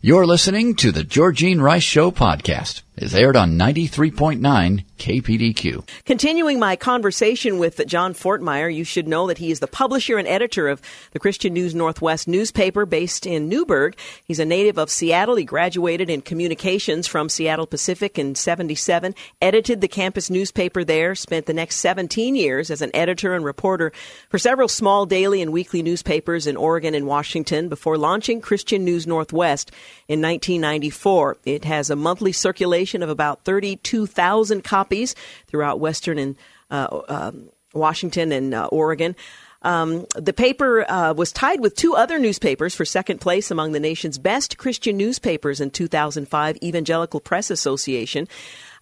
[0.00, 2.82] You're listening to the Georgene Rice Show podcast.
[3.00, 5.88] It's aired on 93.9 KPDQ.
[6.04, 10.26] Continuing my conversation with John Fortmeyer, you should know that he is the publisher and
[10.26, 10.82] editor of
[11.12, 13.96] the Christian News Northwest newspaper based in Newberg.
[14.24, 15.36] He's a native of Seattle.
[15.36, 21.46] He graduated in communications from Seattle Pacific in 77, edited the campus newspaper there, spent
[21.46, 23.92] the next 17 years as an editor and reporter
[24.28, 29.06] for several small daily and weekly newspapers in Oregon and Washington before launching Christian News
[29.06, 29.70] Northwest
[30.08, 31.36] in 1994.
[31.44, 35.14] It has a monthly circulation of about 32,000 copies
[35.46, 36.36] throughout Western and
[36.70, 39.14] uh, um, Washington and uh, Oregon.
[39.62, 43.80] Um, the paper uh, was tied with two other newspapers for second place among the
[43.80, 48.28] nation's best Christian newspapers in 2005 Evangelical Press Association.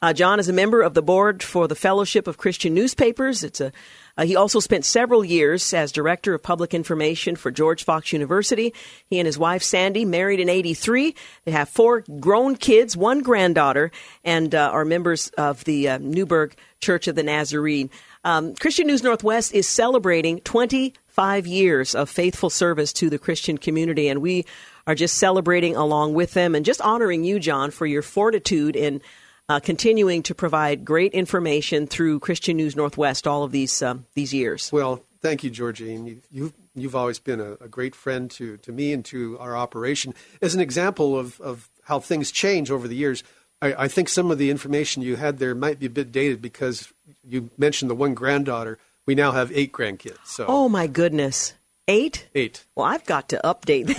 [0.03, 3.43] Uh, John is a member of the board for the Fellowship of Christian Newspapers.
[3.43, 3.73] It's a
[4.17, 8.73] uh, he also spent several years as director of public information for George Fox University.
[9.09, 11.15] He and his wife Sandy married in '83.
[11.45, 13.91] They have four grown kids, one granddaughter,
[14.25, 17.91] and uh, are members of the uh, Newberg Church of the Nazarene.
[18.25, 24.09] Um, Christian News Northwest is celebrating 25 years of faithful service to the Christian community,
[24.09, 24.45] and we
[24.87, 29.03] are just celebrating along with them and just honoring you, John, for your fortitude in
[29.49, 34.35] uh, continuing to provide great information through Christian News Northwest all of these um, these
[34.35, 34.71] years.
[34.73, 36.07] Well, thank you, Georgene.
[36.07, 39.57] You, you've you've always been a, a, great friend to to me and to our
[39.57, 40.15] operation.
[40.43, 43.23] As an example of of how things change over the years,
[43.63, 46.43] I, I think some of the information you had there might be a bit dated
[46.43, 46.93] because
[47.25, 48.79] you mentioned the one granddaughter.
[49.07, 50.19] We now have eight grandkids.
[50.25, 50.47] So.
[50.49, 51.55] Oh my goodness.
[51.89, 52.27] Eight?
[52.35, 52.65] Eight.
[52.75, 53.95] Well, I've got to update.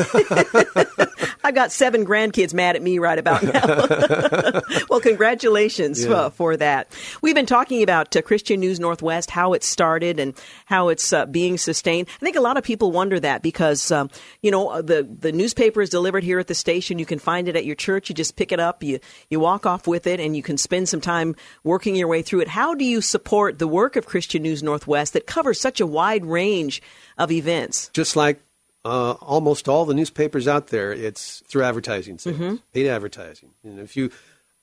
[1.43, 4.61] I've got seven grandkids mad at me right about now.
[4.89, 6.11] well, congratulations yeah.
[6.11, 6.93] uh, for that.
[7.21, 10.33] We've been talking about uh, Christian News Northwest, how it started and
[10.65, 12.09] how it's uh, being sustained.
[12.09, 14.09] I think a lot of people wonder that because, um,
[14.41, 16.99] you know, the, the newspaper is delivered here at the station.
[16.99, 18.09] You can find it at your church.
[18.09, 20.89] You just pick it up, you, you walk off with it, and you can spend
[20.89, 22.49] some time working your way through it.
[22.49, 26.25] How do you support the work of Christian News Northwest that covers such a wide
[26.25, 26.81] range
[27.17, 27.89] of events?
[27.93, 28.39] Just like
[28.85, 32.55] uh, almost all the newspapers out there, it's through advertising sales, mm-hmm.
[32.73, 33.49] paid advertising.
[33.63, 34.11] And if you,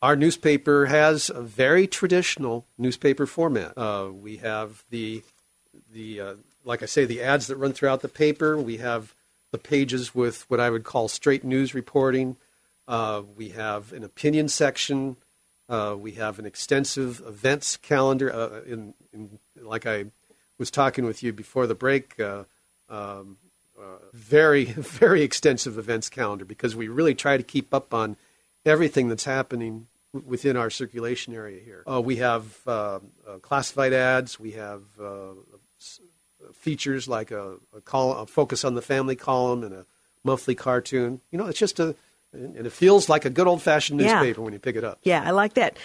[0.00, 3.76] our newspaper has a very traditional newspaper format.
[3.76, 5.22] Uh, we have the,
[5.92, 6.34] the uh,
[6.64, 8.56] like I say, the ads that run throughout the paper.
[8.56, 9.14] We have
[9.50, 12.36] the pages with what I would call straight news reporting.
[12.88, 15.16] Uh, we have an opinion section.
[15.68, 18.32] Uh, we have an extensive events calendar.
[18.32, 20.06] Uh, in, in, like I
[20.58, 22.18] was talking with you before the break.
[22.88, 23.38] Um,
[24.12, 28.16] very, very extensive events calendar because we really try to keep up on
[28.64, 29.86] everything that's happening
[30.24, 31.82] within our circulation area here.
[31.90, 34.38] Uh, we have uh, uh, classified ads.
[34.38, 35.32] We have uh,
[36.52, 39.86] features like a, a, call, a focus on the family column and a
[40.22, 41.20] monthly cartoon.
[41.30, 41.96] You know, it's just a,
[42.32, 44.44] and it feels like a good old fashioned newspaper yeah.
[44.44, 44.98] when you pick it up.
[45.02, 45.76] Yeah, I like that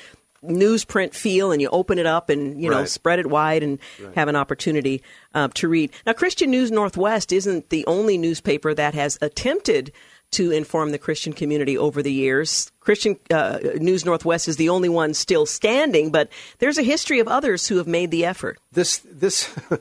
[0.44, 2.90] newsprint feel and you open it up and you know right.
[2.90, 4.16] spread it wide and right.
[4.16, 5.02] have an opportunity
[5.34, 9.92] uh, to read now christian news northwest isn't the only newspaper that has attempted
[10.32, 14.90] to inform the christian community over the years christian uh, news northwest is the only
[14.90, 16.30] one still standing but
[16.60, 19.54] there's a history of others who have made the effort this this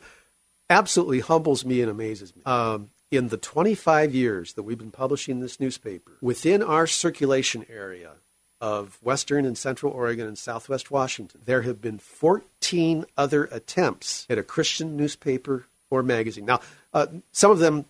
[0.71, 5.41] absolutely humbles me and amazes me um, in the 25 years that we've been publishing
[5.41, 8.15] this newspaper within our circulation area
[8.61, 14.39] of Western and Central Oregon and Southwest Washington, there have been 14 other attempts at
[14.39, 16.45] a Christian newspaper or magazine.
[16.45, 16.61] Now,
[16.93, 17.85] uh, some of them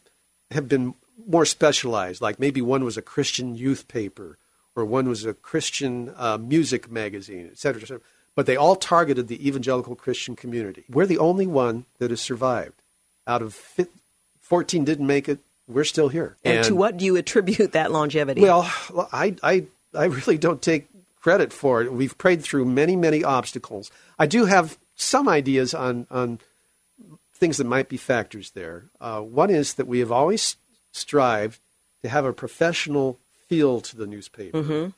[0.50, 0.94] have been
[1.26, 4.38] more specialized, like maybe one was a Christian youth paper
[4.76, 8.00] or one was a Christian uh, music magazine, et cetera, et cetera.
[8.34, 10.84] But they all targeted the evangelical Christian community.
[10.88, 12.80] We're the only one that has survived.
[13.26, 13.54] Out of
[14.40, 16.36] 14 didn't make it, we're still here.
[16.44, 18.40] And, and to what do you attribute that longevity?
[18.40, 18.70] Well,
[19.12, 19.64] I, I
[19.94, 20.88] I really don't take
[21.20, 21.92] credit for it.
[21.92, 23.90] We've prayed through many, many obstacles.
[24.18, 26.40] I do have some ideas on, on
[27.34, 28.84] things that might be factors there.
[29.00, 30.56] Uh, one is that we have always
[30.92, 31.60] strived
[32.02, 33.18] to have a professional
[33.48, 34.90] feel to the newspaper, mm-hmm.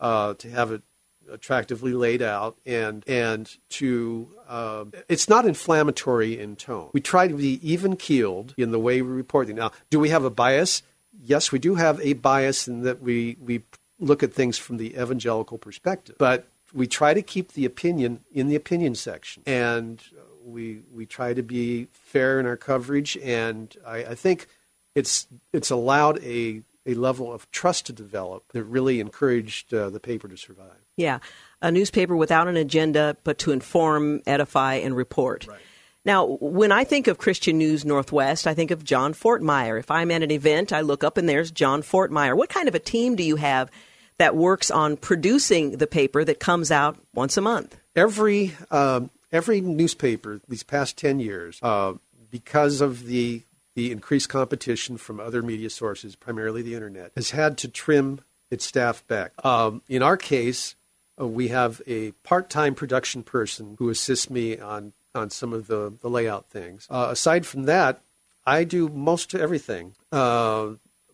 [0.00, 0.82] uh, to have it
[1.30, 6.88] attractively laid out and and to uh, it's not inflammatory in tone.
[6.92, 9.54] We try to be even keeled in the way we report it.
[9.54, 10.82] Now, do we have a bias?
[11.20, 13.62] Yes, we do have a bias in that we we
[13.98, 18.48] look at things from the evangelical perspective, but we try to keep the opinion in
[18.48, 20.02] the opinion section, and
[20.44, 24.46] we we try to be fair in our coverage, and I, I think
[24.94, 30.00] it's it's allowed a a level of trust to develop that really encouraged uh, the
[30.00, 30.86] paper to survive.
[30.96, 31.18] Yeah,
[31.60, 35.46] a newspaper without an agenda, but to inform, edify, and report.
[35.46, 35.60] Right.
[36.04, 39.78] Now, when I think of Christian News Northwest, I think of John Fortmeyer.
[39.78, 42.34] If I'm at an event, I look up and there's John Fortmeyer.
[42.34, 43.70] What kind of a team do you have
[44.18, 47.76] that works on producing the paper that comes out once a month?
[47.96, 51.94] Every um, every newspaper these past ten years, uh,
[52.30, 53.42] because of the
[53.74, 58.64] the increased competition from other media sources, primarily the internet, has had to trim its
[58.64, 59.32] staff back.
[59.44, 60.74] Um, in our case,
[61.20, 65.92] uh, we have a part-time production person who assists me on on some of the
[66.00, 66.86] the layout things.
[66.90, 68.00] Uh, aside from that,
[68.46, 69.94] I do most everything.
[70.10, 70.70] Uh,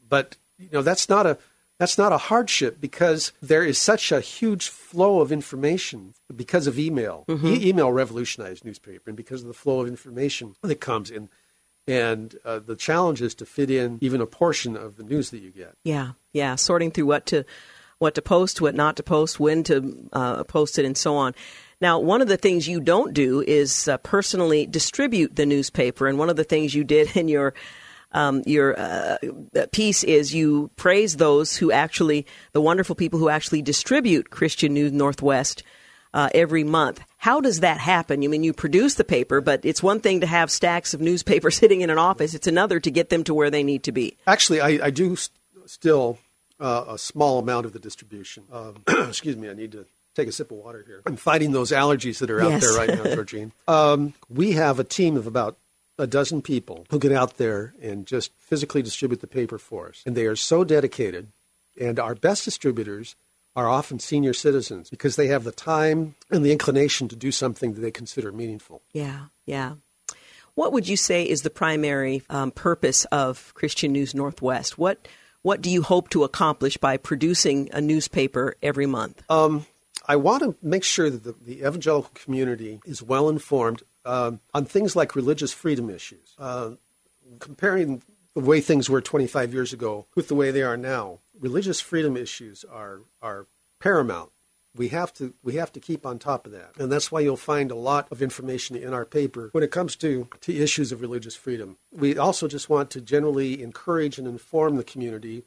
[0.09, 1.39] but you know that's not a
[1.79, 6.79] that's not a hardship because there is such a huge flow of information because of
[6.79, 7.25] email.
[7.29, 7.47] Mm-hmm.
[7.47, 11.29] E- email revolutionized newspaper, and because of the flow of information that comes in
[11.87, 15.41] and uh, the challenge is to fit in even a portion of the news that
[15.41, 15.77] you get.
[15.85, 17.45] Yeah, yeah, sorting through what to
[17.99, 21.35] what to post, what not to post, when to uh, post it, and so on.
[21.81, 26.19] Now, one of the things you don't do is uh, personally distribute the newspaper, and
[26.19, 27.55] one of the things you did in your
[28.15, 29.19] um, your uh,
[29.73, 34.93] piece is you praise those who actually, the wonderful people who actually distribute Christian News
[34.93, 35.63] Northwest
[36.15, 37.01] uh, every month.
[37.19, 38.23] How does that happen?
[38.23, 41.51] You mean you produce the paper, but it's one thing to have stacks of newspaper
[41.61, 42.35] sitting in an office.
[42.35, 44.17] It's another to get them to where they need to be.
[44.27, 45.37] Actually, I, I do st-
[45.67, 46.19] still
[46.61, 48.45] uh, a small amount of the distribution.
[48.53, 51.03] Um, excuse me, I need to take a sip of water here.
[51.07, 52.63] I'm fighting those allergies that are out Yes.
[52.63, 53.51] there right now, Georgene.
[53.67, 55.57] Um, we have a team of about
[55.99, 60.03] a dozen people who get out there and just physically distribute the paper for us.
[60.05, 61.29] And they are so dedicated.
[61.81, 63.17] And our best distributors
[63.57, 67.75] are often senior citizens because they have the time and the inclination to do something
[67.75, 68.83] that they consider meaningful.
[68.93, 69.75] Yeah, yeah.
[70.55, 74.79] What would you say is the primary um, purpose of Christian News Northwest?
[74.79, 75.07] What
[75.43, 79.23] what do you hope to accomplish by producing a newspaper every month?
[79.29, 79.67] Um,
[80.09, 84.65] I want to make sure that the, the evangelical community is well informed um, on
[84.65, 86.35] things like religious freedom issues.
[86.39, 86.73] Uh,
[87.39, 88.03] comparing
[88.35, 92.17] the way things were 25 years ago with the way they are now, religious freedom
[92.17, 93.47] issues are are
[93.79, 94.31] paramount.
[94.77, 97.37] We have to we have to keep on top of that, and that's why you'll
[97.37, 101.01] find a lot of information in our paper when it comes to to issues of
[101.01, 101.77] religious freedom.
[101.93, 105.45] We also just want to generally encourage and inform the community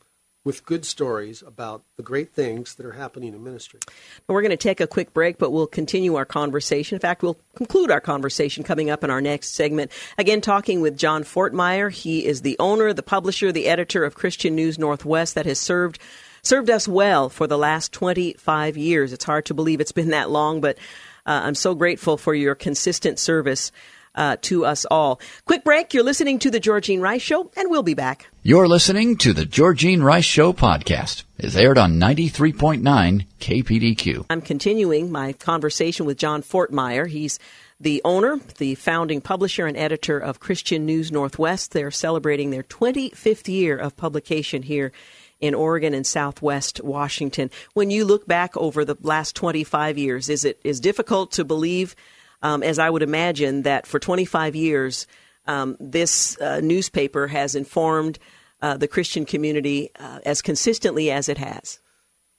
[0.48, 3.82] with good stories about the great things that are happening in ministry.
[4.30, 6.95] We're going to take a quick break, but we'll continue our conversation.
[6.95, 9.91] In fact, we'll conclude our conversation coming up in our next segment.
[10.18, 11.91] Again, talking with John Fortmeyer.
[11.91, 16.00] He is the owner, the publisher, the editor of Christian News Northwest that has served
[16.43, 19.12] served us well for the last 25 years.
[19.12, 20.78] It's hard to believe it's been that long, but
[21.26, 23.74] uh, I'm so grateful for your consistent service
[24.18, 25.22] uh, to us all.
[25.45, 25.93] Quick break.
[25.93, 28.28] You're listening to The Georgene Rice Show, and we'll be back.
[28.43, 31.24] You're listening to the Georgene Rice Show podcast.
[31.38, 34.26] It's aired on 93.9 KPDQ.
[34.30, 37.07] I'm continuing my conversation with John Fortmeyer.
[37.07, 37.39] He's
[37.80, 41.72] the owner, the founding publisher, and editor of Christian News Northwest.
[41.72, 44.91] They're celebrating their 25th year of publication here
[45.39, 47.51] in Oregon and Southwest Washington.
[47.74, 51.95] When you look back over the last 25 years, is it is difficult to believe,
[52.42, 55.08] um, as I would imagine, that for 25 years
[55.48, 58.20] um, this uh, newspaper has informed
[58.62, 61.80] uh, the Christian community uh, as consistently as it has?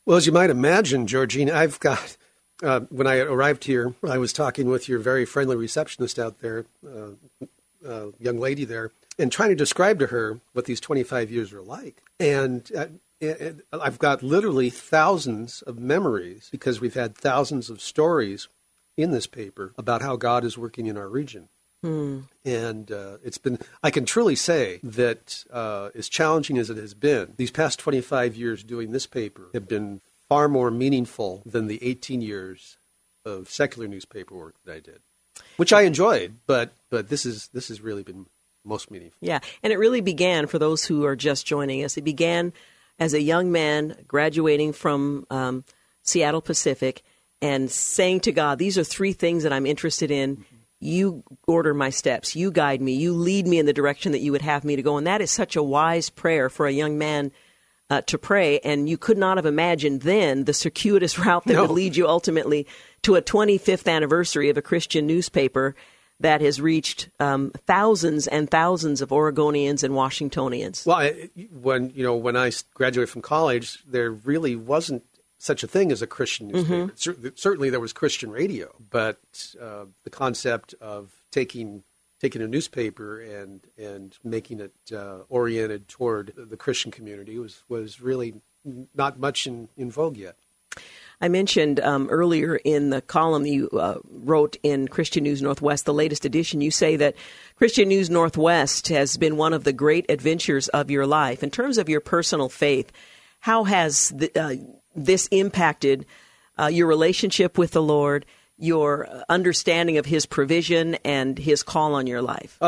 [0.05, 2.17] Well, as you might imagine, Georgene, I've got.
[2.61, 6.67] Uh, when I arrived here, I was talking with your very friendly receptionist out there,
[6.85, 7.11] uh,
[7.89, 11.63] uh, young lady there, and trying to describe to her what these 25 years are
[11.63, 12.03] like.
[12.19, 12.69] And
[13.73, 18.49] I've got literally thousands of memories because we've had thousands of stories
[18.99, 21.49] in this paper about how God is working in our region.
[22.45, 26.93] And uh, it's been, I can truly say that uh, as challenging as it has
[26.93, 31.79] been, these past 25 years doing this paper have been far more meaningful than the
[31.83, 32.77] 18 years
[33.25, 34.99] of secular newspaper work that I did,
[35.57, 38.27] which I enjoyed, but, but this, is, this has really been
[38.65, 39.19] most meaningful.
[39.21, 41.97] Yeah, and it really began for those who are just joining us.
[41.97, 42.53] It began
[42.99, 45.65] as a young man graduating from um,
[46.03, 47.05] Seattle Pacific
[47.41, 50.45] and saying to God, These are three things that I'm interested in.
[50.81, 54.31] You order my steps, you guide me, you lead me in the direction that you
[54.33, 54.97] would have me to go.
[54.97, 57.33] And that is such a wise prayer for a young man
[57.91, 61.63] uh, to pray, and you could not have imagined then the circuitous route that No.
[61.63, 62.67] would lead you ultimately
[63.03, 65.75] to a 25th anniversary of a Christian newspaper
[66.21, 70.85] that has reached um, thousands and thousands of Oregonians and Washingtonians.
[70.85, 75.05] Well, I, when you know when I graduated from college, there really wasn't
[75.39, 76.93] such a thing as a Christian newspaper.
[76.97, 79.19] Cer- certainly, there was Christian radio, but
[79.61, 81.85] uh, the concept of taking
[82.21, 88.01] taking a newspaper and and making it uh, oriented toward the Christian community was was
[88.01, 88.35] really
[88.95, 90.37] not much in, in vogue yet.
[91.21, 95.95] I mentioned um, earlier in the column you uh, wrote in Christian News Northwest, the
[95.95, 97.17] latest edition, you say that
[97.57, 101.43] Christian News Northwest has been one of the great adventures of your life.
[101.43, 102.93] In terms of your personal faith,
[103.41, 104.55] how has the, uh,
[105.05, 106.07] this impacted
[106.59, 108.27] uh, your relationship with the Lord,
[108.59, 112.59] your understanding of His provision, and His call on your life?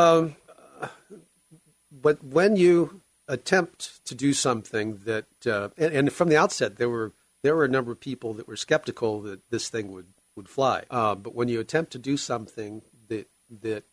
[1.91, 6.89] but when you attempt to do something that, uh, and, and from the outset, there
[6.89, 7.11] were
[7.43, 10.83] there were a number of people that were skeptical that this thing would would fly.
[10.89, 13.27] Uh, but when you attempt to do something that
[13.61, 13.83] that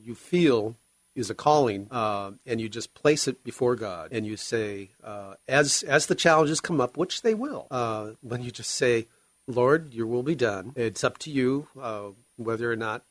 [0.00, 0.76] you feel
[1.18, 5.34] is a calling, uh, and you just place it before God, and you say, uh,
[5.46, 9.06] as as the challenges come up, which they will, uh, when you just say,
[9.46, 10.72] Lord, Your will be done.
[10.76, 13.02] It's up to you uh, whether or not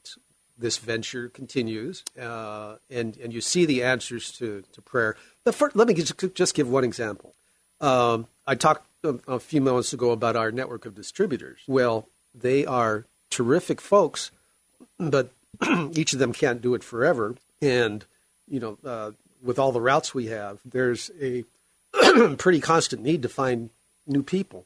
[0.58, 5.16] this venture continues, uh, and and you see the answers to, to prayer.
[5.44, 7.34] The first, let me just, just give one example.
[7.80, 11.60] Um, I talked a, a few moments ago about our network of distributors.
[11.68, 14.32] Well, they are terrific folks,
[15.00, 15.32] but
[15.94, 17.36] each of them can't do it forever.
[17.62, 18.06] And
[18.48, 19.12] you know, uh,
[19.44, 21.44] with all the routes we have, there's a
[22.38, 23.70] pretty constant need to find
[24.06, 24.66] new people.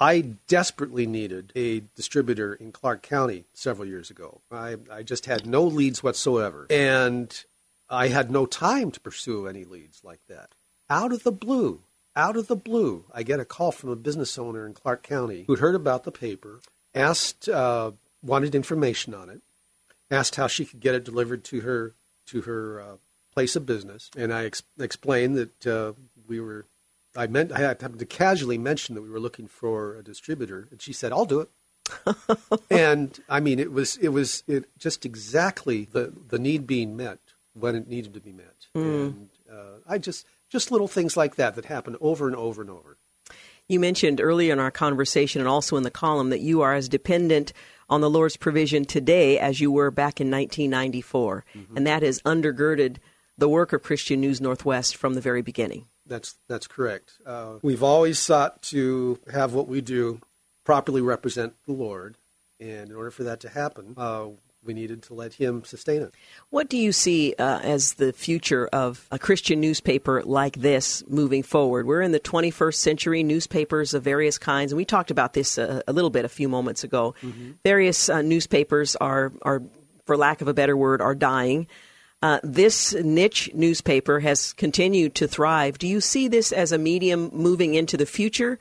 [0.00, 4.40] I desperately needed a distributor in Clark County several years ago.
[4.50, 6.66] I, I just had no leads whatsoever.
[6.68, 7.44] And
[7.88, 10.50] I had no time to pursue any leads like that.
[10.90, 11.80] Out of the blue,
[12.16, 15.44] out of the blue, I get a call from a business owner in Clark County
[15.46, 16.60] who'd heard about the paper,
[16.94, 19.42] asked, uh, wanted information on it,
[20.10, 21.92] asked how she could get it delivered to her
[22.26, 22.96] to her uh,
[23.32, 25.92] place of business, and I ex- explained that uh,
[26.26, 26.66] we were.
[27.16, 30.80] I meant I happened to casually mention that we were looking for a distributor, and
[30.80, 31.48] she said, "I'll do it."
[32.70, 37.18] and I mean, it was it was it just exactly the the need being met
[37.52, 41.56] when it needed to be met, and uh, I just just little things like that
[41.56, 42.96] that happen over and over and over.
[43.66, 46.88] You mentioned earlier in our conversation and also in the column that you are as
[46.88, 47.52] dependent
[47.88, 51.44] on the Lord's provision today as you were back in 1994.
[51.76, 52.96] And that has undergirded
[53.36, 55.86] the work of Christian News Northwest from the very beginning.
[56.06, 57.14] That's that's correct.
[57.24, 60.20] Uh, we've always sought to have what we do
[60.64, 62.16] properly represent the Lord,
[62.60, 64.28] and in order for that to happen, uh,
[64.64, 66.14] we needed to let Him sustain it.
[66.50, 71.42] What do you see uh, as the future of a Christian newspaper like this moving
[71.42, 71.86] forward?
[71.86, 75.82] We're in the 21st century, newspapers of various kinds, and we talked about this a,
[75.86, 77.14] a little bit a few moments ago.
[77.64, 79.62] Various uh, newspapers are, are,
[80.04, 81.66] for lack of a better word, are dying.
[82.22, 85.76] Uh, this niche newspaper has continued to thrive.
[85.78, 88.58] Do you see this as a medium moving into the future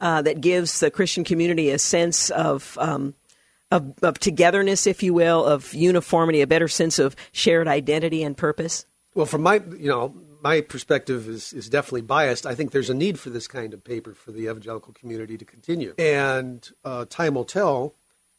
[0.00, 3.14] uh, that gives the Christian community a sense of um,
[3.72, 8.36] of, of togetherness, if you will, of uniformity, a better sense of shared identity and
[8.36, 8.84] purpose?
[9.14, 12.46] Well, from my you know my perspective is is definitely biased.
[12.46, 15.44] I think there's a need for this kind of paper for the evangelical community to
[15.44, 17.94] continue, and uh, time will tell.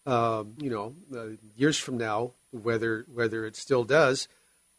[0.05, 4.27] Um, you know, uh, years from now, whether whether it still does.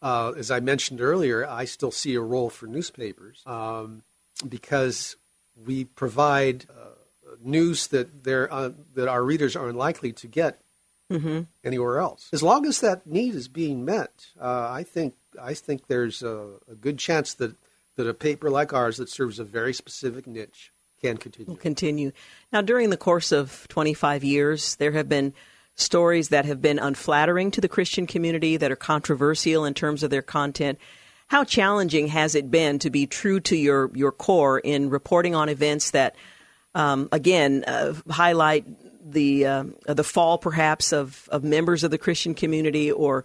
[0.03, 4.03] Uh, as I mentioned earlier, I still see a role for newspapers um,
[4.47, 5.17] because
[5.65, 6.91] we provide uh,
[7.45, 10.61] news that they're, uh, that our readers are unlikely to get
[11.65, 12.29] anywhere else.
[12.33, 16.55] As long as that need is being met, uh, I think I think there's a,
[16.71, 17.55] a good chance that
[17.97, 21.51] that a paper like ours that serves a very specific niche can continue.
[21.51, 22.13] will continue.
[22.53, 25.35] Now, during the course of 25 years, there have been
[25.77, 30.11] stories that have been unflattering to the Christian community, that are controversial in terms of
[30.11, 30.79] their content.
[31.29, 35.49] How challenging has it been to be true to your, your core in reporting on
[35.49, 36.17] events that,
[36.75, 38.67] um, again, uh, highlight
[39.11, 43.25] the uh, the fall, perhaps, of, of members of the Christian community, or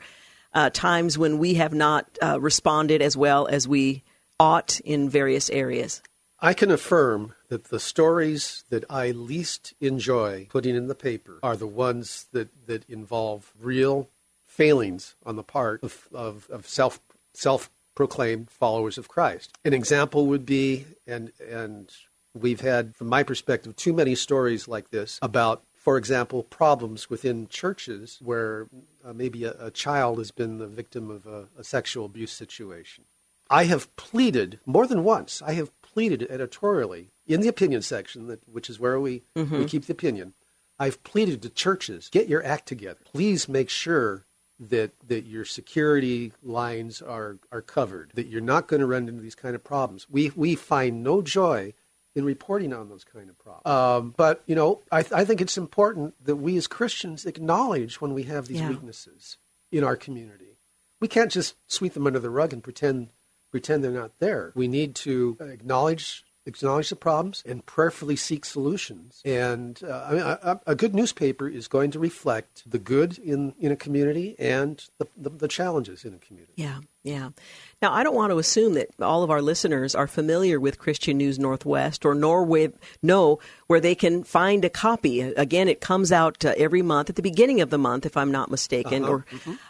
[0.54, 4.04] uh, times when we have not uh, responded as well as we
[4.40, 6.02] ought in various areas?
[6.42, 11.58] I can affirm that the stories that I least enjoy putting in the paper are
[11.58, 14.08] the ones that, that involve real
[14.48, 17.00] failings on the part of, of, of self
[17.34, 19.52] self proclaimed followers of Christ.
[19.66, 21.92] An example would be, and and
[22.42, 27.48] we've had, from my perspective, too many stories like this about, for example, problems within
[27.48, 28.68] churches where
[29.04, 33.06] uh, maybe a, a child has been the victim of a, a sexual abuse situation.
[33.50, 35.42] I have pleaded more than once.
[35.42, 39.86] I have pleaded editorially in the opinion section, that, which is where we, we keep
[39.86, 40.34] the opinion.
[40.80, 43.00] I've pleaded to churches get your act together.
[43.06, 44.24] Please make sure
[44.60, 48.12] that that your security lines are are covered.
[48.16, 50.08] That you're not going to run into these kind of problems.
[50.10, 51.74] We we find no joy
[52.16, 53.68] in reporting on those kind of problems.
[53.68, 58.14] Um, but you know, I, I think it's important that we as Christians acknowledge when
[58.14, 58.70] we have these Yeah.
[58.70, 59.38] weaknesses
[59.72, 60.58] in our community.
[61.00, 63.10] We can't just sweep them under the rug and pretend
[63.52, 64.52] pretend they're not there.
[64.56, 69.22] We need to acknowledge acknowledge the problems and prayerfully seek solutions.
[69.24, 73.54] And uh, I mean, a, a good newspaper is going to reflect the good in,
[73.60, 76.54] in a community and the, the, the challenges in a community.
[76.56, 77.30] Yeah, yeah.
[77.82, 81.18] Now, I don't want to assume that all of our listeners are familiar with Christian
[81.18, 85.22] News Northwest or nor with, know where they can find a copy.
[85.22, 88.32] Again, it comes out uh, every month at the beginning of the month, if I'm
[88.32, 89.06] not mistaken.
[89.06, 89.26] Or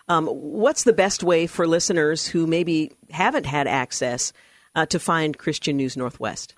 [0.08, 4.34] um, what's the best way for listeners who maybe haven't had access
[4.76, 6.56] uh, to find Christian News Northwest?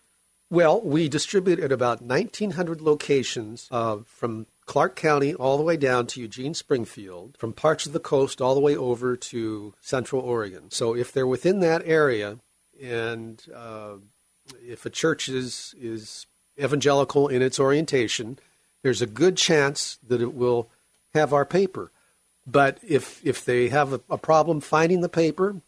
[0.51, 6.07] Well, we distribute at about 1,900 locations uh, from Clark County all the way down
[6.07, 10.69] to Eugene Springfield, from parts of the coast all the way over to Central Oregon.
[10.69, 12.39] So if they're within that area,
[12.83, 13.93] and uh,
[14.61, 16.25] if a church is is
[16.61, 18.37] evangelical in its orientation,
[18.83, 20.67] there's a good chance that it will
[21.13, 21.91] have our paper.
[22.45, 25.61] But if if they have a, a problem finding the paper,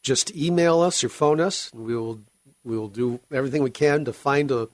[0.00, 2.20] just email us or phone us, and we will
[2.64, 4.68] we will do everything we can to find a,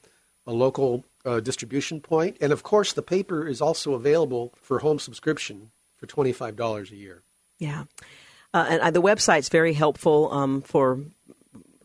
[0.46, 2.36] a local uh, distribution point.
[2.40, 6.90] And of course, the paper is also available for home subscription for twenty five dollars
[6.90, 7.22] a year.
[7.58, 7.84] Yeah.
[8.52, 11.00] Uh, and uh, the website's very helpful um, for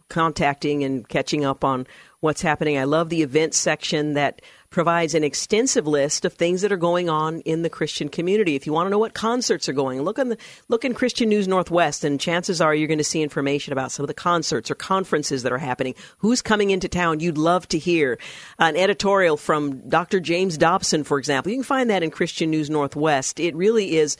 [0.07, 1.87] contacting and catching up on
[2.21, 2.77] what's happening.
[2.77, 7.09] I love the events section that provides an extensive list of things that are going
[7.09, 8.55] on in the Christian community.
[8.55, 10.37] If you want to know what concerts are going, look on the
[10.67, 14.03] look in Christian News Northwest, and chances are you're going to see information about some
[14.03, 15.95] of the concerts or conferences that are happening.
[16.19, 17.19] Who's coming into town?
[17.19, 18.19] You'd love to hear
[18.59, 20.19] an editorial from Dr.
[20.19, 21.51] James Dobson, for example.
[21.51, 23.39] You can find that in Christian News Northwest.
[23.39, 24.17] It really is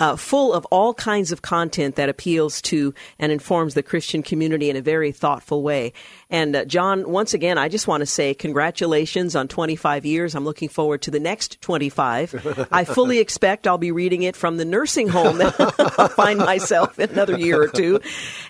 [0.00, 4.70] uh, full of all kinds of content that appeals to and informs the Christian community
[4.70, 5.92] in a very thoughtful way.
[6.30, 10.36] And uh, John, once again, I just want to say congratulations on 25 years.
[10.36, 12.68] I'm looking forward to the next 25.
[12.72, 15.54] I fully expect I'll be reading it from the nursing home that
[15.98, 18.00] I'll find myself in another year or two.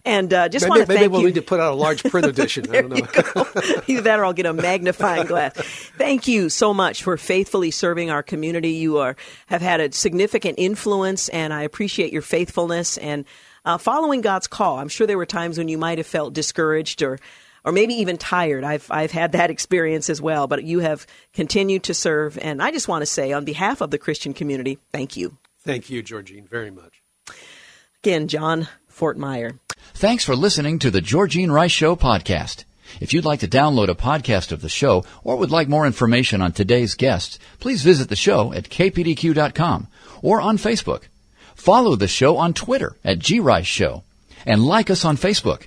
[0.04, 1.28] And uh, just want to maybe we'll you.
[1.28, 2.68] need to put out a large print edition.
[2.68, 3.46] I don't know.
[3.88, 5.54] Either that or I'll get a magnifying glass.
[5.96, 8.72] Thank you so much for faithfully serving our community.
[8.72, 9.16] You are
[9.46, 13.24] have had a significant influence, and I appreciate your faithfulness and
[13.64, 14.78] uh, following God's call.
[14.78, 17.18] I'm sure there were times when you might have felt discouraged or.
[17.64, 18.64] Or maybe even tired.
[18.64, 20.46] I've I've had that experience as well.
[20.46, 23.90] But you have continued to serve, and I just want to say, on behalf of
[23.90, 27.02] the Christian community, thank you Thank you, Georgene, very much.
[28.02, 29.58] again, John Fortmeyer.
[29.94, 32.64] Thanks for listening to the Georgene Rice Show podcast.
[33.00, 36.42] If you'd like to download a podcast of the show or would like more information
[36.42, 39.86] on today's guests, please visit the show at kpdq.com
[40.22, 41.04] or on Facebook.
[41.54, 44.02] Follow the show on Twitter at grice show
[44.46, 45.66] and like us on Facebook.